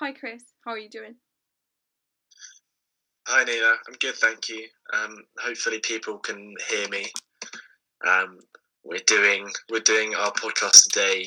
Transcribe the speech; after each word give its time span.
Hi, 0.00 0.12
Chris. 0.12 0.42
How 0.64 0.72
are 0.72 0.78
you 0.78 0.90
doing? 0.90 1.14
Hi, 3.26 3.44
Nina. 3.44 3.72
I'm 3.88 3.94
good, 4.00 4.14
thank 4.16 4.48
you. 4.48 4.66
Um, 4.92 5.16
hopefully, 5.38 5.80
people 5.80 6.18
can 6.18 6.54
hear 6.70 6.88
me. 6.88 7.06
Um, 8.06 8.38
we're 8.84 9.00
doing 9.06 9.50
we're 9.70 9.80
doing 9.80 10.14
our 10.14 10.32
podcast 10.32 10.84
today 10.84 11.26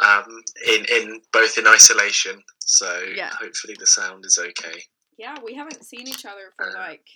um, 0.00 0.24
in 0.66 0.84
in 0.92 1.20
both 1.32 1.58
in 1.58 1.66
isolation, 1.66 2.40
so 2.60 3.00
Yeah. 3.16 3.30
hopefully 3.30 3.74
the 3.78 3.86
sound 3.86 4.24
is 4.26 4.38
okay. 4.38 4.80
Yeah, 5.16 5.36
we 5.44 5.54
haven't 5.54 5.84
seen 5.84 6.06
each 6.06 6.24
other 6.24 6.52
for 6.56 6.68
Uh, 6.70 6.78
like 6.78 7.06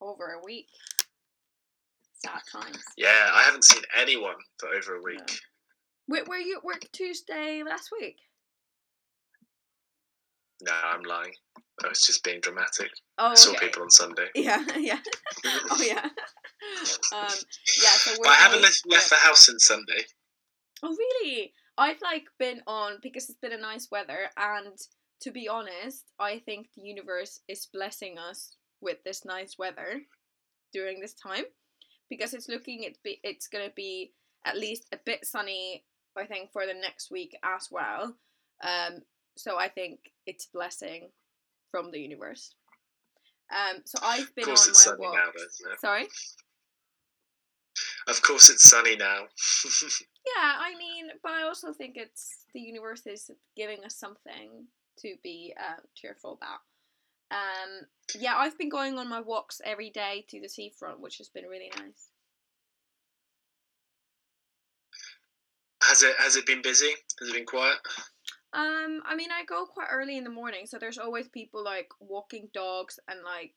over 0.00 0.32
a 0.40 0.44
week. 0.44 0.68
Sad 2.24 2.40
times. 2.50 2.82
Yeah, 2.96 3.30
I 3.32 3.42
haven't 3.42 3.64
seen 3.64 3.82
anyone 3.94 4.36
for 4.58 4.70
over 4.70 4.96
a 4.96 5.02
week. 5.02 5.18
No. 5.18 5.34
Wait, 6.16 6.28
were 6.28 6.38
you 6.38 6.56
at 6.56 6.64
work 6.64 6.86
Tuesday 6.92 7.62
last 7.62 7.90
week? 8.00 8.16
No, 10.62 10.72
I'm 10.72 11.02
lying. 11.02 11.32
I 11.84 11.88
was 11.88 12.00
just 12.00 12.24
being 12.24 12.40
dramatic. 12.40 12.90
Oh, 13.18 13.28
I 13.28 13.34
saw 13.34 13.50
okay. 13.52 13.66
people 13.66 13.82
on 13.82 13.90
Sunday. 13.90 14.26
Yeah, 14.34 14.64
yeah. 14.78 14.98
oh, 15.70 15.82
yeah. 15.82 16.04
um, 17.14 17.28
yeah. 17.82 17.90
So 17.90 18.12
we're 18.12 18.24
But 18.24 18.30
I 18.30 18.34
haven't 18.34 18.62
left, 18.62 18.82
left 18.86 19.10
the 19.10 19.16
house 19.16 19.46
since 19.46 19.64
Sunday. 19.64 20.04
Oh 20.82 20.96
really? 20.96 21.52
I've 21.76 22.00
like 22.02 22.24
been 22.38 22.62
on 22.66 22.98
because 23.02 23.28
it's 23.28 23.38
been 23.38 23.52
a 23.52 23.60
nice 23.60 23.88
weather 23.90 24.30
and 24.36 24.76
to 25.22 25.30
be 25.30 25.48
honest, 25.48 26.04
I 26.18 26.38
think 26.38 26.68
the 26.74 26.82
universe 26.82 27.40
is 27.48 27.68
blessing 27.72 28.18
us 28.18 28.56
with 28.80 28.98
this 29.04 29.24
nice 29.24 29.56
weather 29.58 30.02
during 30.72 31.00
this 31.00 31.14
time 31.14 31.44
because 32.08 32.34
it's 32.34 32.48
looking 32.48 32.84
it 32.84 32.98
be 33.02 33.20
it's 33.22 33.48
gonna 33.48 33.72
be 33.74 34.12
at 34.44 34.56
least 34.56 34.86
a 34.92 34.98
bit 35.04 35.24
sunny 35.24 35.84
I 36.16 36.26
think 36.26 36.52
for 36.52 36.66
the 36.66 36.74
next 36.74 37.10
week 37.10 37.36
as 37.44 37.68
well. 37.70 38.16
Um 38.62 39.02
so 39.38 39.58
I 39.58 39.68
think 39.68 40.00
it's 40.26 40.46
a 40.46 40.56
blessing 40.56 41.08
from 41.70 41.90
the 41.90 42.00
universe. 42.00 42.54
Um 43.50 43.82
so 43.84 43.98
I've 44.02 44.34
been 44.34 44.44
on 44.44 44.50
my 44.50 44.56
sunny 44.56 44.98
walk. 45.00 45.14
now? 45.14 45.74
Sorry? 45.80 46.06
Of 48.08 48.22
course, 48.22 48.50
it's 48.50 48.68
sunny 48.68 48.96
now. 48.96 49.24
Yeah, 50.36 50.52
I 50.60 50.76
mean, 50.76 51.06
but 51.22 51.32
I 51.32 51.44
also 51.44 51.72
think 51.72 51.96
it's 51.96 52.44
the 52.52 52.60
universe 52.60 53.06
is 53.06 53.30
giving 53.56 53.82
us 53.82 53.96
something 53.96 54.66
to 54.98 55.14
be 55.22 55.54
uh, 55.58 55.80
cheerful 55.94 56.34
about. 56.34 56.60
Um, 57.30 57.86
yeah, 58.14 58.34
I've 58.36 58.58
been 58.58 58.68
going 58.68 58.98
on 58.98 59.08
my 59.08 59.22
walks 59.22 59.62
every 59.64 59.88
day 59.88 60.26
to 60.28 60.38
the 60.38 60.48
seafront, 60.50 61.00
which 61.00 61.16
has 61.16 61.30
been 61.30 61.46
really 61.46 61.70
nice. 61.78 62.10
has 65.88 66.02
it 66.02 66.14
has 66.18 66.36
it 66.36 66.46
been 66.46 66.62
busy? 66.62 66.92
Has 67.18 67.28
it 67.28 67.34
been 67.34 67.46
quiet? 67.46 67.78
Um, 68.52 69.02
I 69.04 69.14
mean, 69.14 69.30
I 69.30 69.44
go 69.44 69.66
quite 69.66 69.88
early 69.92 70.16
in 70.16 70.24
the 70.24 70.30
morning, 70.30 70.66
so 70.66 70.78
there's 70.78 70.98
always 70.98 71.28
people 71.28 71.62
like 71.62 71.88
walking 72.00 72.48
dogs 72.54 72.98
and 73.08 73.20
like 73.22 73.52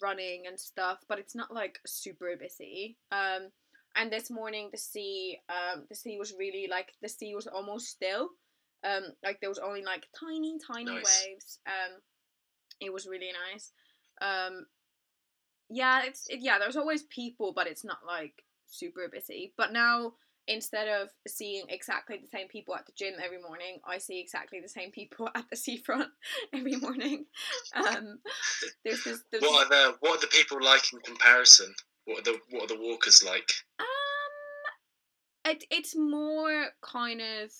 running 0.00 0.44
and 0.46 0.58
stuff, 0.58 0.98
but 1.08 1.18
it's 1.18 1.34
not 1.34 1.52
like 1.52 1.80
super 1.86 2.36
busy. 2.38 2.96
Um, 3.10 3.50
and 3.96 4.12
this 4.12 4.30
morning 4.30 4.68
the 4.70 4.78
sea, 4.78 5.40
um, 5.48 5.84
the 5.88 5.96
sea 5.96 6.16
was 6.16 6.32
really 6.38 6.68
like 6.70 6.92
the 7.02 7.08
sea 7.08 7.34
was 7.34 7.46
almost 7.46 7.88
still. 7.88 8.30
Um, 8.84 9.02
like 9.22 9.40
there 9.40 9.50
was 9.50 9.58
only 9.58 9.82
like 9.82 10.06
tiny, 10.18 10.58
tiny 10.64 10.94
Nice. 10.94 11.26
waves. 11.26 11.58
Um, 11.66 12.00
it 12.80 12.92
was 12.92 13.06
really 13.06 13.30
nice. 13.52 13.72
Um, 14.22 14.66
yeah, 15.68 16.02
it's 16.04 16.28
it, 16.28 16.40
yeah. 16.40 16.58
There's 16.58 16.76
always 16.76 17.02
people, 17.04 17.52
but 17.54 17.66
it's 17.66 17.84
not 17.84 17.98
like 18.06 18.44
super 18.66 19.08
busy. 19.12 19.52
But 19.56 19.72
now 19.72 20.14
instead 20.50 20.88
of 20.88 21.08
seeing 21.28 21.64
exactly 21.68 22.18
the 22.20 22.26
same 22.26 22.48
people 22.48 22.74
at 22.74 22.84
the 22.84 22.92
gym 22.96 23.14
every 23.24 23.40
morning, 23.40 23.78
I 23.86 23.98
see 23.98 24.20
exactly 24.20 24.60
the 24.60 24.68
same 24.68 24.90
people 24.90 25.28
at 25.34 25.48
the 25.48 25.56
seafront 25.56 26.10
every 26.52 26.76
morning. 26.76 27.26
Um, 27.74 28.18
there's 28.84 29.04
this. 29.04 29.22
There's 29.30 29.42
What 29.42 29.66
are 29.66 29.68
the 29.68 29.96
what 30.00 30.18
are 30.18 30.20
the 30.20 30.26
people 30.26 30.62
like 30.62 30.92
in 30.92 30.98
comparison? 31.00 31.72
What 32.04 32.18
are 32.18 32.32
the 32.32 32.38
what 32.50 32.64
are 32.64 32.74
the 32.74 32.82
walkers 32.82 33.22
like? 33.24 33.48
um, 33.78 35.52
it 35.52 35.64
it's 35.70 35.96
more 35.96 36.66
kind 36.82 37.20
of 37.20 37.50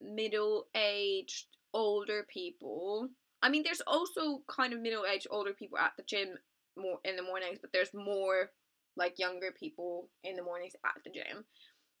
middle 0.00 0.66
aged 0.74 1.46
older 1.72 2.26
people. 2.28 3.08
I 3.42 3.48
mean, 3.48 3.62
there's 3.62 3.82
also 3.86 4.42
kind 4.48 4.72
of 4.72 4.80
middle 4.80 5.04
aged 5.06 5.28
older 5.30 5.52
people 5.52 5.78
at 5.78 5.92
the 5.96 6.02
gym 6.02 6.36
more 6.76 6.98
in 7.04 7.16
the 7.16 7.22
mornings, 7.22 7.58
but 7.60 7.72
there's 7.72 7.94
more 7.94 8.50
like 8.96 9.18
younger 9.18 9.52
people 9.58 10.08
in 10.24 10.36
the 10.36 10.42
mornings 10.42 10.74
at 10.84 11.02
the 11.04 11.10
gym. 11.10 11.44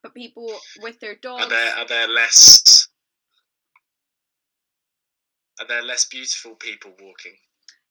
But 0.02 0.14
people 0.14 0.50
with 0.80 0.98
their 1.00 1.14
dogs. 1.14 1.44
Are 1.44 1.48
there 1.48 1.74
are 1.76 1.86
there 1.86 2.08
less 2.08 2.88
are 5.60 5.66
there 5.66 5.82
less 5.82 6.06
beautiful 6.06 6.54
people 6.54 6.92
walking? 6.92 7.36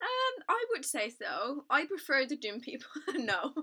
Um, 0.02 0.44
I 0.48 0.66
would 0.72 0.86
say 0.86 1.10
so. 1.10 1.66
I 1.70 1.86
prefer 1.86 2.26
the 2.26 2.38
gym 2.38 2.62
people. 2.62 2.90
no, 3.16 3.54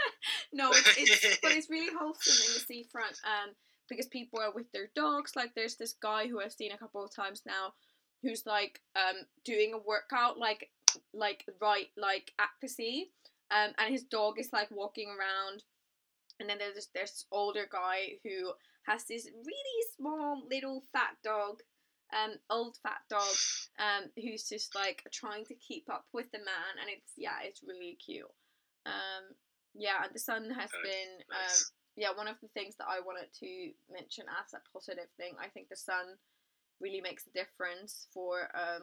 no, 0.52 0.70
it's, 0.70 0.96
it's 0.96 1.38
but 1.42 1.52
it's 1.52 1.70
really 1.70 1.92
wholesome 1.98 2.46
in 2.46 2.54
the 2.54 2.60
seafront. 2.60 3.18
Um, 3.24 3.54
because 3.88 4.06
people 4.06 4.40
are 4.40 4.52
with 4.52 4.70
their 4.72 4.90
dogs. 4.94 5.34
Like 5.36 5.54
there's 5.54 5.76
this 5.76 5.94
guy 6.00 6.26
who 6.26 6.40
I've 6.40 6.52
seen 6.52 6.72
a 6.72 6.78
couple 6.78 7.04
of 7.04 7.14
times 7.14 7.42
now, 7.46 7.72
who's 8.22 8.44
like 8.46 8.80
um 8.94 9.22
doing 9.44 9.72
a 9.74 9.78
workout 9.78 10.38
like 10.38 10.70
like 11.12 11.44
right 11.60 11.88
like 11.96 12.32
at 12.38 12.50
the 12.60 12.68
sea. 12.68 13.10
Um, 13.50 13.72
and 13.78 13.92
his 13.92 14.02
dog 14.02 14.38
is 14.38 14.52
like 14.52 14.70
walking 14.70 15.08
around. 15.08 15.62
And 16.40 16.48
then 16.48 16.58
there's 16.58 16.88
this, 16.94 17.26
older 17.32 17.66
guy 17.70 18.18
who 18.24 18.52
has 18.86 19.04
this 19.04 19.26
really 19.26 19.80
small 19.96 20.42
little 20.50 20.82
fat 20.92 21.16
dog 21.24 21.60
um 22.14 22.36
old 22.50 22.76
fat 22.84 23.02
dog 23.10 23.34
um 23.80 24.08
who's 24.14 24.48
just 24.48 24.76
like 24.76 25.02
trying 25.12 25.44
to 25.44 25.54
keep 25.54 25.84
up 25.90 26.04
with 26.12 26.30
the 26.32 26.38
man. 26.38 26.72
And 26.80 26.88
it's 26.90 27.12
yeah 27.16 27.42
it's 27.42 27.62
really 27.66 27.98
cute. 28.04 28.30
Um 28.86 29.34
yeah 29.74 30.04
and 30.04 30.14
the 30.14 30.18
sun 30.18 30.44
has 30.50 30.70
Nice, 30.72 30.82
been 30.82 31.12
um 31.30 31.58
yeah 31.96 32.12
one 32.14 32.28
of 32.28 32.36
the 32.40 32.48
things 32.48 32.76
that 32.76 32.88
i 32.88 33.00
wanted 33.00 33.28
to 33.40 33.72
mention 33.90 34.24
as 34.28 34.52
a 34.54 34.60
positive 34.72 35.08
thing 35.16 35.32
i 35.40 35.48
think 35.48 35.68
the 35.68 35.76
sun 35.76 36.16
really 36.80 37.00
makes 37.00 37.24
a 37.26 37.36
difference 37.36 38.06
for 38.12 38.48
um 38.54 38.82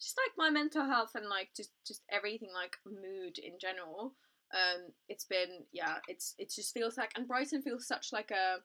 just 0.00 0.16
like 0.16 0.32
my 0.38 0.50
mental 0.50 0.84
health 0.84 1.12
and 1.14 1.28
like 1.28 1.50
just 1.56 1.70
just 1.86 2.02
everything 2.10 2.50
like 2.54 2.76
mood 2.86 3.38
in 3.38 3.58
general 3.60 4.14
um 4.52 4.80
it's 5.08 5.24
been 5.24 5.64
yeah 5.72 5.96
it's 6.08 6.34
it 6.38 6.50
just 6.50 6.74
feels 6.74 6.96
like 6.96 7.10
and 7.16 7.28
brighton 7.28 7.62
feels 7.62 7.86
such 7.86 8.08
like 8.12 8.30
a 8.30 8.56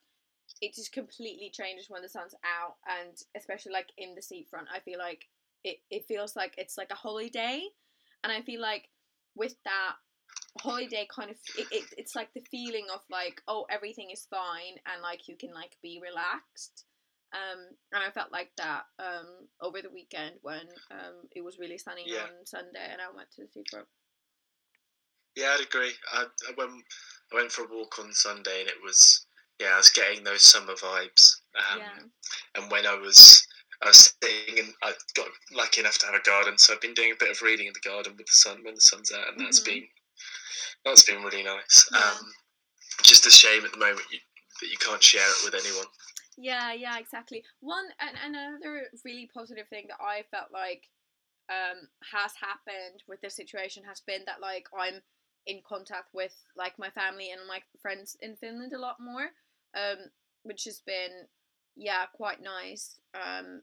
it 0.61 0.73
just 0.73 0.91
completely 0.91 1.51
changes 1.53 1.89
when 1.89 2.01
the 2.01 2.09
sun's 2.09 2.35
out 2.43 2.75
and 2.87 3.15
especially 3.35 3.71
like 3.71 3.89
in 3.97 4.15
the 4.15 4.21
seafront 4.21 4.67
i 4.73 4.79
feel 4.79 4.99
like 4.99 5.25
it, 5.63 5.77
it 5.89 6.05
feels 6.07 6.35
like 6.35 6.53
it's 6.57 6.77
like 6.77 6.89
a 6.91 6.95
holiday 6.95 7.61
and 8.23 8.31
i 8.31 8.41
feel 8.41 8.61
like 8.61 8.89
with 9.35 9.55
that 9.65 9.93
holiday 10.61 11.05
kind 11.13 11.29
of 11.29 11.37
it, 11.57 11.67
it, 11.71 11.83
it's 11.97 12.15
like 12.15 12.33
the 12.33 12.43
feeling 12.49 12.85
of 12.93 13.01
like 13.11 13.41
oh 13.47 13.65
everything 13.69 14.09
is 14.11 14.25
fine 14.29 14.77
and 14.91 15.01
like 15.01 15.27
you 15.27 15.35
can 15.35 15.53
like 15.53 15.75
be 15.83 15.99
relaxed 16.01 16.85
um 17.33 17.59
and 17.91 18.03
i 18.03 18.09
felt 18.11 18.31
like 18.31 18.51
that 18.57 18.83
um 18.99 19.25
over 19.61 19.81
the 19.81 19.89
weekend 19.89 20.35
when 20.41 20.61
um 20.91 21.15
it 21.31 21.43
was 21.43 21.59
really 21.59 21.77
sunny 21.77 22.03
Yeah. 22.05 22.21
on 22.23 22.45
sunday 22.45 22.87
and 22.89 23.01
i 23.01 23.13
went 23.13 23.29
to 23.31 23.41
the 23.41 23.47
seafront 23.47 23.87
Yeah, 25.35 25.55
I'd 25.57 25.65
agree. 25.65 25.91
I, 26.13 26.25
I 26.47 26.53
went 26.57 26.71
I 27.31 27.35
went 27.35 27.51
for 27.51 27.63
a 27.65 27.67
walk 27.75 27.99
on 27.99 28.13
Sunday 28.13 28.61
and 28.61 28.69
it 28.69 28.81
was 28.83 29.25
yeah, 29.59 29.73
I 29.73 29.77
was 29.77 29.89
getting 29.89 30.23
those 30.23 30.43
summer 30.43 30.73
vibes. 30.73 31.35
Um, 31.71 31.79
yeah 31.79 31.99
And 32.55 32.71
when 32.71 32.85
I 32.85 32.95
was 32.95 33.45
I 33.81 33.87
was 33.87 34.13
sitting 34.23 34.59
and 34.59 34.73
I 34.83 34.93
got 35.15 35.27
lucky 35.51 35.81
enough 35.81 35.97
to 35.99 36.05
have 36.07 36.15
a 36.15 36.21
garden, 36.21 36.57
so 36.57 36.73
I've 36.73 36.81
been 36.81 36.93
doing 36.93 37.11
a 37.11 37.15
bit 37.19 37.31
of 37.31 37.41
reading 37.41 37.67
in 37.67 37.73
the 37.73 37.87
garden 37.89 38.15
with 38.17 38.27
the 38.27 38.39
sun 38.39 38.63
when 38.63 38.75
the 38.75 38.81
sun's 38.81 39.11
out, 39.11 39.27
and 39.29 39.39
that's 39.39 39.59
Mhm. 39.59 39.65
been 39.65 39.87
that's 40.85 41.03
been 41.03 41.23
really 41.23 41.43
nice. 41.43 41.89
Yeah. 41.91 41.99
Um, 41.99 42.33
just 43.03 43.25
a 43.27 43.31
shame 43.31 43.65
at 43.65 43.71
the 43.71 43.77
moment 43.77 44.05
you, 44.11 44.19
that 44.61 44.67
you 44.69 44.77
can't 44.77 45.03
share 45.03 45.27
it 45.29 45.43
with 45.43 45.55
anyone. 45.55 45.87
Yeah, 46.37 46.73
yeah, 46.73 46.97
exactly. 46.99 47.43
One 47.61 47.85
and 47.99 48.17
another 48.23 48.89
really 49.05 49.29
positive 49.33 49.67
thing 49.69 49.85
that 49.87 50.01
I 50.01 50.23
felt 50.31 50.51
like 50.51 50.83
um 51.49 51.89
has 52.11 52.33
happened 52.41 53.03
with 53.07 53.21
this 53.21 53.35
situation 53.35 53.83
has 53.83 54.01
been 54.01 54.23
that 54.25 54.41
like 54.41 54.67
I'm 54.77 55.01
in 55.47 55.61
contact 55.67 56.09
with 56.13 56.33
like 56.55 56.77
my 56.79 56.89
family 56.89 57.31
and 57.31 57.41
my 57.47 57.61
friends 57.81 58.17
in 58.21 58.35
Finland 58.35 58.73
a 58.73 58.79
lot 58.79 58.97
more. 58.99 59.29
Um 59.75 60.09
which 60.43 60.65
has 60.65 60.79
been 60.85 61.27
yeah, 61.75 62.05
quite 62.13 62.41
nice. 62.41 62.99
Um 63.13 63.61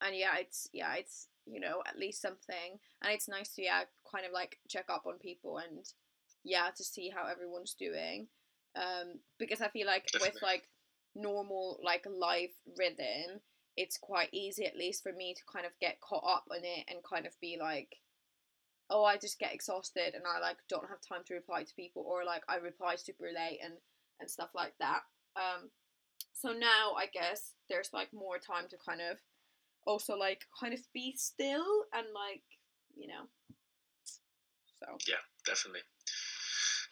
and 0.00 0.16
yeah, 0.16 0.36
it's 0.38 0.68
yeah, 0.72 0.94
it's 0.94 1.28
you 1.46 1.60
know, 1.60 1.82
at 1.86 1.98
least 1.98 2.22
something. 2.22 2.78
And 3.02 3.12
it's 3.12 3.28
nice 3.28 3.54
to 3.54 3.62
yeah, 3.62 3.82
kind 4.10 4.26
of 4.26 4.32
like 4.32 4.58
check 4.68 4.86
up 4.88 5.04
on 5.06 5.18
people 5.18 5.58
and 5.58 5.84
yeah, 6.44 6.68
to 6.76 6.84
see 6.84 7.10
how 7.14 7.26
everyone's 7.26 7.74
doing. 7.74 8.28
Um 8.76 9.20
because 9.38 9.60
I 9.60 9.68
feel 9.68 9.86
like 9.86 10.08
with 10.20 10.38
like 10.42 10.68
normal 11.14 11.78
like 11.84 12.06
life 12.06 12.54
rhythm 12.78 13.40
it's 13.76 13.98
quite 13.98 14.28
easy 14.32 14.66
at 14.66 14.76
least 14.76 15.02
for 15.02 15.12
me 15.12 15.34
to 15.34 15.42
kind 15.50 15.64
of 15.64 15.72
get 15.80 16.00
caught 16.00 16.24
up 16.26 16.44
in 16.56 16.64
it 16.64 16.84
and 16.88 17.02
kind 17.02 17.26
of 17.26 17.38
be 17.40 17.56
like 17.60 17.96
oh 18.92 19.04
i 19.04 19.16
just 19.16 19.38
get 19.38 19.54
exhausted 19.54 20.14
and 20.14 20.22
i 20.26 20.38
like 20.40 20.58
don't 20.68 20.88
have 20.88 21.00
time 21.00 21.22
to 21.26 21.34
reply 21.34 21.62
to 21.64 21.74
people 21.74 22.04
or 22.06 22.24
like 22.24 22.42
i 22.48 22.56
reply 22.56 22.94
super 22.94 23.26
late 23.34 23.58
and 23.64 23.74
and 24.20 24.30
stuff 24.30 24.50
like 24.54 24.74
that 24.78 25.00
um 25.36 25.68
so 26.32 26.52
now 26.52 26.92
i 26.96 27.06
guess 27.12 27.54
there's 27.68 27.90
like 27.92 28.08
more 28.12 28.38
time 28.38 28.68
to 28.68 28.76
kind 28.86 29.00
of 29.00 29.18
also 29.86 30.16
like 30.16 30.42
kind 30.58 30.74
of 30.74 30.80
be 30.92 31.14
still 31.16 31.66
and 31.92 32.06
like 32.14 32.42
you 32.96 33.08
know. 33.08 33.24
So 34.78 34.86
Yeah, 35.08 35.22
definitely. 35.46 35.82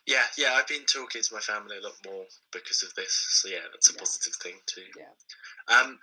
Yeah, 0.06 0.24
yeah, 0.38 0.54
I've 0.54 0.66
been 0.66 0.84
talking 0.86 1.22
to 1.22 1.34
my 1.34 1.40
family 1.40 1.76
a 1.76 1.82
lot 1.82 1.94
more 2.06 2.24
because 2.52 2.82
of 2.82 2.94
this. 2.94 3.12
So 3.12 3.48
yeah, 3.48 3.66
that's 3.70 3.90
a 3.90 3.92
Yeah. 3.94 3.98
positive 4.00 4.34
thing 4.36 4.56
too. 4.66 4.86
Yeah. 4.96 5.12
Um, 5.68 5.98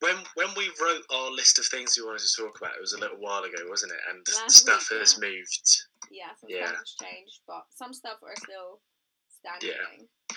when 0.00 0.16
when 0.34 0.48
we 0.56 0.70
wrote 0.82 1.02
our 1.10 1.30
list 1.30 1.58
of 1.58 1.66
things 1.66 1.96
we 1.96 2.04
wanted 2.04 2.20
to 2.26 2.36
talk 2.42 2.58
about, 2.58 2.74
it 2.76 2.80
was 2.80 2.92
a 2.92 2.98
little 3.00 3.18
while 3.18 3.42
ago, 3.44 3.58
wasn't 3.68 3.92
it? 3.92 3.98
And 4.10 4.26
Last 4.42 4.56
stuff 4.56 4.88
week, 4.90 5.00
has 5.00 5.18
yeah. 5.20 5.28
moved. 5.28 5.68
yeah, 6.10 6.34
some 6.40 6.50
Yeah. 6.50 6.66
stuff 6.66 6.78
has 6.78 6.94
changed, 7.02 7.40
but 7.46 7.64
some 7.70 7.92
stuff 7.92 8.18
are 8.22 8.36
still 8.36 8.80
standing. 9.28 9.70
Yeah. 9.70 10.36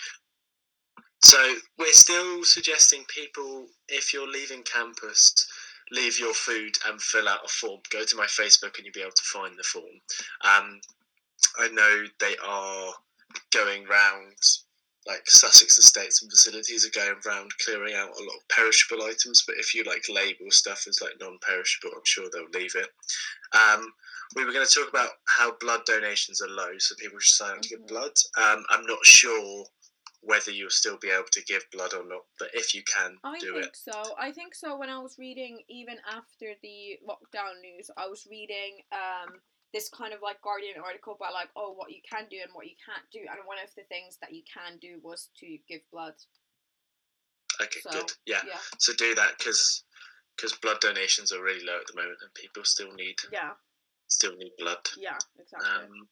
So 1.24 1.56
we're 1.78 1.92
still 1.94 2.44
suggesting 2.46 3.04
people, 3.14 3.68
if 3.90 4.14
you're 4.14 4.30
leaving 4.30 4.64
campus, 4.64 5.34
leave 5.92 6.20
your 6.20 6.34
food 6.34 6.74
and 6.86 7.02
fill 7.02 7.28
out 7.28 7.44
a 7.44 7.48
form. 7.48 7.82
Go 7.92 8.06
to 8.06 8.16
my 8.16 8.26
Facebook 8.28 8.78
and 8.78 8.86
you'll 8.86 8.94
be 8.94 9.02
able 9.02 9.12
to 9.12 9.24
find 9.24 9.58
the 9.58 9.64
form. 9.64 9.86
Um, 10.44 10.80
I 11.58 11.68
know 11.70 12.06
they 12.20 12.36
are 12.46 12.94
going 13.52 13.86
round, 13.86 14.38
like 15.08 15.24
Sussex 15.26 15.80
Estates 15.80 16.22
and 16.22 16.30
facilities 16.30 16.86
are 16.86 16.92
going 16.92 17.16
round 17.26 17.52
clearing 17.66 17.96
out 17.96 18.10
a 18.10 18.24
lot 18.24 18.36
of 18.36 18.48
perishable 18.50 19.04
items. 19.04 19.44
But 19.48 19.56
if 19.58 19.74
you 19.74 19.84
like 19.84 20.04
label 20.10 20.52
stuff 20.52 20.86
as 20.88 21.02
like 21.02 21.14
non-perishable, 21.20 21.92
I'm 21.96 22.02
sure 22.04 22.30
they'll 22.32 22.60
leave 22.60 22.76
it. 22.76 22.90
Um, 23.56 23.92
we 24.36 24.44
were 24.44 24.52
going 24.52 24.66
to 24.66 24.74
talk 24.74 24.90
about 24.90 25.12
how 25.26 25.54
blood 25.60 25.82
donations 25.86 26.42
are 26.42 26.50
low, 26.50 26.78
so 26.78 26.96
people 26.96 27.20
should 27.20 27.36
sign 27.36 27.56
up 27.56 27.62
to 27.62 27.70
give 27.70 27.88
blood. 27.88 28.12
Um, 28.38 28.64
I'm 28.70 28.86
not 28.86 29.04
sure 29.06 29.66
whether 30.22 30.52
you'll 30.52 30.70
still 30.70 30.98
be 30.98 31.10
able 31.10 31.30
to 31.32 31.44
give 31.46 31.64
blood 31.72 31.94
or 31.94 32.06
not, 32.06 32.24
but 32.38 32.50
if 32.54 32.76
you 32.76 32.84
can, 32.84 33.18
I 33.24 33.40
do 33.40 33.54
think 33.54 33.66
it. 33.68 33.78
so. 33.78 34.04
I 34.20 34.32
think 34.32 34.54
so. 34.54 34.78
When 34.78 34.90
I 34.90 35.00
was 35.00 35.16
reading, 35.18 35.60
even 35.70 35.96
after 36.06 36.48
the 36.62 37.00
lockdown 37.08 37.62
news, 37.62 37.90
I 37.96 38.08
was 38.08 38.28
reading 38.30 38.80
um, 38.92 39.40
this 39.78 39.90
kind 39.90 40.12
of 40.12 40.22
like 40.24 40.42
Guardian 40.42 40.82
article 40.84 41.14
about 41.14 41.34
like, 41.34 41.50
oh, 41.56 41.74
what 41.78 41.92
you 41.92 42.02
can 42.02 42.26
do 42.32 42.38
and 42.42 42.50
what 42.54 42.66
you 42.66 42.74
can't 42.82 43.06
do. 43.14 43.20
And 43.30 43.46
one 43.46 43.62
of 43.64 43.70
the 43.78 43.84
things 43.84 44.18
that 44.22 44.34
you 44.34 44.42
can 44.50 44.82
do 44.82 44.98
was 45.04 45.30
to 45.40 45.46
give 45.70 45.82
blood. 45.94 46.18
Okay, 47.62 47.82
So, 47.82 47.92
good. 47.92 48.12
Yeah, 48.26 48.42
Yeah, 48.48 48.58
so 48.80 48.94
do 48.98 49.14
that 49.14 49.38
because 49.38 49.84
because 50.36 50.54
blood 50.58 50.80
donations 50.82 51.32
are 51.32 51.42
really 51.44 51.64
low 51.64 51.78
at 51.78 51.86
the 51.88 51.96
moment, 51.96 52.18
and 52.22 52.34
people 52.34 52.64
still 52.64 52.92
need 52.94 53.18
yeah, 53.32 53.52
still 54.08 54.36
need 54.36 54.54
blood. 54.58 54.82
yeah, 54.98 55.18
exactly. 55.40 55.70
Um, 55.70 56.08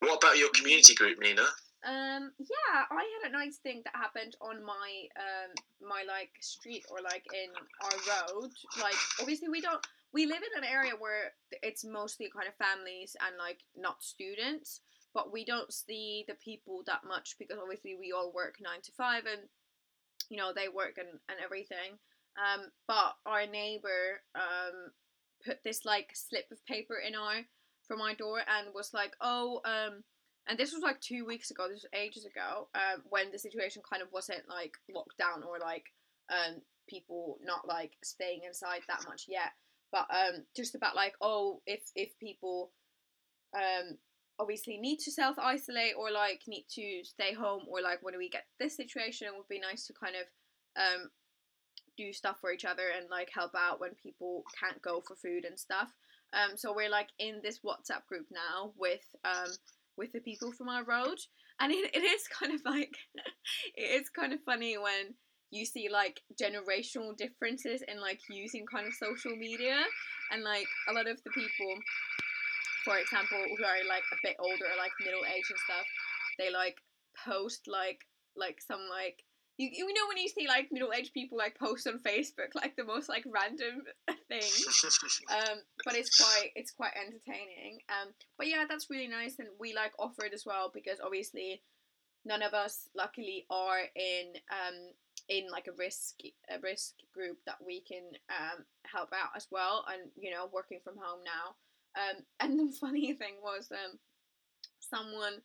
what 0.00 0.16
about 0.22 0.36
your 0.36 0.50
community 0.50 0.94
group, 0.94 1.18
Nina? 1.18 1.44
Um, 1.84 2.32
yeah, 2.38 2.84
I 2.90 3.04
had 3.20 3.30
a 3.30 3.32
nice 3.32 3.56
thing 3.56 3.82
that 3.84 3.94
happened 3.96 4.36
on 4.40 4.64
my 4.64 4.90
um 5.16 5.50
my 5.86 6.04
like 6.06 6.30
street 6.40 6.84
or 6.90 7.00
like 7.02 7.24
in 7.34 7.50
our 7.84 7.98
road. 8.08 8.50
Like 8.80 8.96
obviously 9.20 9.48
we 9.48 9.60
don't 9.60 9.84
we 10.12 10.26
live 10.26 10.42
in 10.42 10.62
an 10.62 10.68
area 10.68 10.92
where 10.98 11.32
it's 11.62 11.84
mostly 11.84 12.30
kind 12.34 12.48
of 12.48 12.54
families 12.54 13.16
and 13.26 13.36
like 13.38 13.60
not 13.76 14.02
students, 14.02 14.80
but 15.14 15.32
we 15.32 15.44
don't 15.44 15.72
see 15.72 16.24
the 16.28 16.34
people 16.34 16.82
that 16.86 17.00
much 17.06 17.36
because 17.38 17.58
obviously 17.60 17.96
we 17.98 18.12
all 18.12 18.32
work 18.32 18.56
nine 18.60 18.80
to 18.82 18.92
five 18.92 19.24
and 19.26 19.42
you 20.28 20.36
know 20.36 20.52
they 20.54 20.68
work 20.68 20.98
and, 20.98 21.08
and 21.28 21.38
everything. 21.42 21.98
Um, 22.36 22.68
but 22.86 23.14
our 23.26 23.46
neighbor 23.46 24.22
um 24.34 24.92
put 25.44 25.58
this 25.64 25.84
like 25.84 26.10
slip 26.14 26.46
of 26.50 26.64
paper 26.66 26.96
in 26.96 27.14
our 27.14 27.42
from 27.86 28.00
our 28.00 28.14
door 28.14 28.38
and 28.38 28.74
was 28.74 28.92
like, 28.94 29.14
oh 29.20 29.60
um 29.64 30.04
and 30.48 30.58
this 30.58 30.72
was 30.72 30.82
like 30.82 31.00
two 31.00 31.24
weeks 31.24 31.50
ago 31.50 31.66
this 31.68 31.84
was 31.84 32.00
ages 32.00 32.24
ago 32.24 32.68
um, 32.74 33.02
when 33.08 33.30
the 33.30 33.38
situation 33.38 33.82
kind 33.88 34.02
of 34.02 34.08
wasn't 34.12 34.42
like 34.48 34.74
locked 34.92 35.16
down 35.16 35.42
or 35.42 35.58
like 35.58 35.86
um, 36.30 36.60
people 36.88 37.38
not 37.44 37.66
like 37.66 37.92
staying 38.02 38.40
inside 38.46 38.80
that 38.88 39.04
much 39.08 39.26
yet 39.28 39.52
but 39.92 40.06
um, 40.10 40.44
just 40.56 40.74
about 40.74 40.96
like 40.96 41.14
oh 41.20 41.60
if 41.66 41.82
if 41.94 42.18
people 42.18 42.72
um, 43.54 43.98
obviously 44.40 44.78
need 44.78 44.98
to 44.98 45.12
self 45.12 45.38
isolate 45.38 45.94
or 45.98 46.10
like 46.10 46.40
need 46.48 46.66
to 46.74 47.02
stay 47.04 47.32
home 47.34 47.62
or 47.68 47.80
like 47.80 48.02
when 48.02 48.14
do 48.14 48.18
we 48.18 48.28
get 48.28 48.46
this 48.58 48.76
situation 48.76 49.28
it 49.28 49.36
would 49.36 49.48
be 49.48 49.60
nice 49.60 49.86
to 49.86 49.92
kind 49.92 50.16
of 50.16 50.26
um, 50.82 51.10
do 51.96 52.12
stuff 52.12 52.36
for 52.40 52.52
each 52.52 52.64
other 52.64 52.84
and 52.96 53.08
like 53.10 53.30
help 53.32 53.52
out 53.56 53.80
when 53.80 53.90
people 54.02 54.44
can't 54.58 54.80
go 54.82 55.02
for 55.06 55.16
food 55.16 55.44
and 55.44 55.58
stuff. 55.58 55.90
Um, 56.32 56.56
so 56.56 56.72
we're 56.74 56.90
like 56.90 57.08
in 57.18 57.40
this 57.42 57.60
whatsapp 57.60 58.06
group 58.08 58.26
now 58.30 58.72
with 58.78 59.04
um, 59.24 59.50
with 59.96 60.12
the 60.12 60.20
people 60.20 60.52
from 60.52 60.68
our 60.68 60.84
road. 60.84 61.18
And 61.60 61.70
it, 61.70 61.94
it 61.94 62.02
is 62.02 62.26
kind 62.28 62.54
of 62.54 62.60
like 62.64 62.94
it 63.76 64.00
is 64.00 64.08
kind 64.08 64.32
of 64.32 64.40
funny 64.44 64.78
when 64.78 65.14
you 65.52 65.66
see 65.66 65.88
like 65.92 66.20
generational 66.40 67.14
differences 67.16 67.84
in 67.86 68.00
like 68.00 68.18
using 68.28 68.64
kind 68.66 68.86
of 68.86 68.94
social 68.94 69.36
media 69.36 69.76
and 70.32 70.42
like 70.42 70.66
a 70.88 70.92
lot 70.92 71.06
of 71.06 71.20
the 71.22 71.30
people 71.30 71.76
for 72.84 72.98
example 72.98 73.38
who 73.38 73.64
are 73.64 73.84
like 73.88 74.02
a 74.12 74.16
bit 74.24 74.36
older 74.40 74.64
or 74.64 74.78
like 74.80 74.90
middle 75.04 75.22
age 75.28 75.44
and 75.50 75.58
stuff 75.68 75.86
they 76.38 76.50
like 76.50 76.76
post 77.24 77.68
like 77.68 78.00
like 78.34 78.60
some 78.60 78.80
like 78.90 79.22
you, 79.58 79.68
you 79.70 79.86
know 79.86 80.08
when 80.08 80.16
you 80.16 80.28
see 80.28 80.48
like 80.48 80.68
middle 80.72 80.92
aged 80.92 81.12
people 81.12 81.36
like 81.36 81.58
post 81.58 81.86
on 81.86 82.00
Facebook 82.00 82.54
like 82.54 82.74
the 82.74 82.84
most 82.84 83.10
like 83.10 83.24
random 83.28 83.84
things 84.28 84.64
um 85.30 85.58
but 85.84 85.94
it's 85.94 86.16
quite 86.16 86.50
it's 86.56 86.72
quite 86.72 86.92
entertaining. 86.96 87.78
Um 87.90 88.14
but 88.38 88.48
yeah 88.48 88.64
that's 88.66 88.88
really 88.88 89.08
nice 89.08 89.36
and 89.38 89.48
we 89.60 89.74
like 89.74 89.92
offer 89.98 90.24
it 90.24 90.32
as 90.32 90.44
well 90.46 90.70
because 90.72 90.98
obviously 91.04 91.62
none 92.24 92.42
of 92.42 92.54
us 92.54 92.88
luckily 92.96 93.44
are 93.50 93.80
in 93.94 94.32
um 94.50 94.92
in 95.28 95.46
like 95.50 95.66
a 95.68 95.76
risk 95.78 96.16
a 96.50 96.58
risk 96.62 96.94
group 97.14 97.38
that 97.46 97.56
we 97.64 97.80
can 97.80 98.02
um 98.30 98.64
help 98.84 99.10
out 99.12 99.30
as 99.36 99.46
well 99.50 99.84
and 99.92 100.10
you 100.16 100.30
know 100.30 100.48
working 100.52 100.80
from 100.82 100.94
home 100.96 101.20
now. 101.24 101.54
Um 101.96 102.24
and 102.40 102.58
the 102.58 102.72
funny 102.78 103.14
thing 103.14 103.36
was 103.42 103.68
um 103.70 103.98
someone 104.80 105.42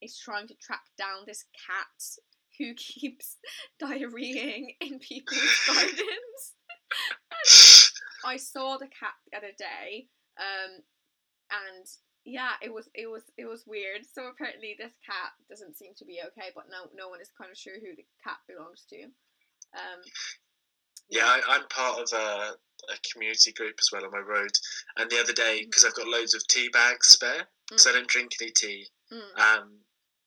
is 0.00 0.18
trying 0.18 0.48
to 0.48 0.54
track 0.54 0.82
down 0.98 1.24
this 1.26 1.44
cat 1.66 2.18
who 2.58 2.74
keeps 2.76 3.38
diarrheaing 3.80 4.74
in 4.80 4.98
people's 4.98 5.60
gardens. 5.66 6.54
I 8.24 8.36
saw 8.36 8.76
the 8.76 8.86
cat 8.86 9.14
the 9.30 9.38
other 9.38 9.52
day, 9.58 10.06
um, 10.38 10.82
and 11.50 11.86
yeah, 12.24 12.52
it 12.62 12.72
was 12.72 12.88
it 12.94 13.10
was 13.10 13.22
it 13.36 13.46
was 13.46 13.64
weird. 13.66 14.06
So 14.06 14.28
apparently 14.28 14.76
this 14.78 14.92
cat 15.04 15.32
doesn't 15.48 15.76
seem 15.76 15.92
to 15.98 16.04
be 16.04 16.20
okay, 16.26 16.50
but 16.54 16.64
no 16.70 16.88
no 16.94 17.08
one 17.08 17.20
is 17.20 17.30
kind 17.36 17.50
of 17.50 17.56
sure 17.58 17.74
who 17.74 17.96
the 17.96 18.06
cat 18.22 18.38
belongs 18.48 18.84
to. 18.90 19.04
Um, 19.74 20.00
Yeah, 21.08 21.26
I, 21.26 21.40
I'm 21.48 21.66
part 21.68 21.98
of 22.00 22.08
a, 22.12 22.54
a 22.92 22.96
community 23.12 23.52
group 23.52 23.74
as 23.80 23.90
well 23.92 24.04
on 24.04 24.12
my 24.12 24.18
road. 24.18 24.50
And 24.96 25.10
the 25.10 25.20
other 25.20 25.32
day, 25.32 25.64
because 25.64 25.84
I've 25.84 25.94
got 25.94 26.06
loads 26.08 26.34
of 26.34 26.46
tea 26.48 26.68
bags 26.72 27.08
spare, 27.08 27.46
because 27.68 27.86
I 27.86 27.90
mm, 27.90 27.94
don't 27.94 28.08
drink 28.08 28.32
any 28.40 28.50
tea, 28.50 28.86
mm, 29.12 29.40
um, 29.40 29.78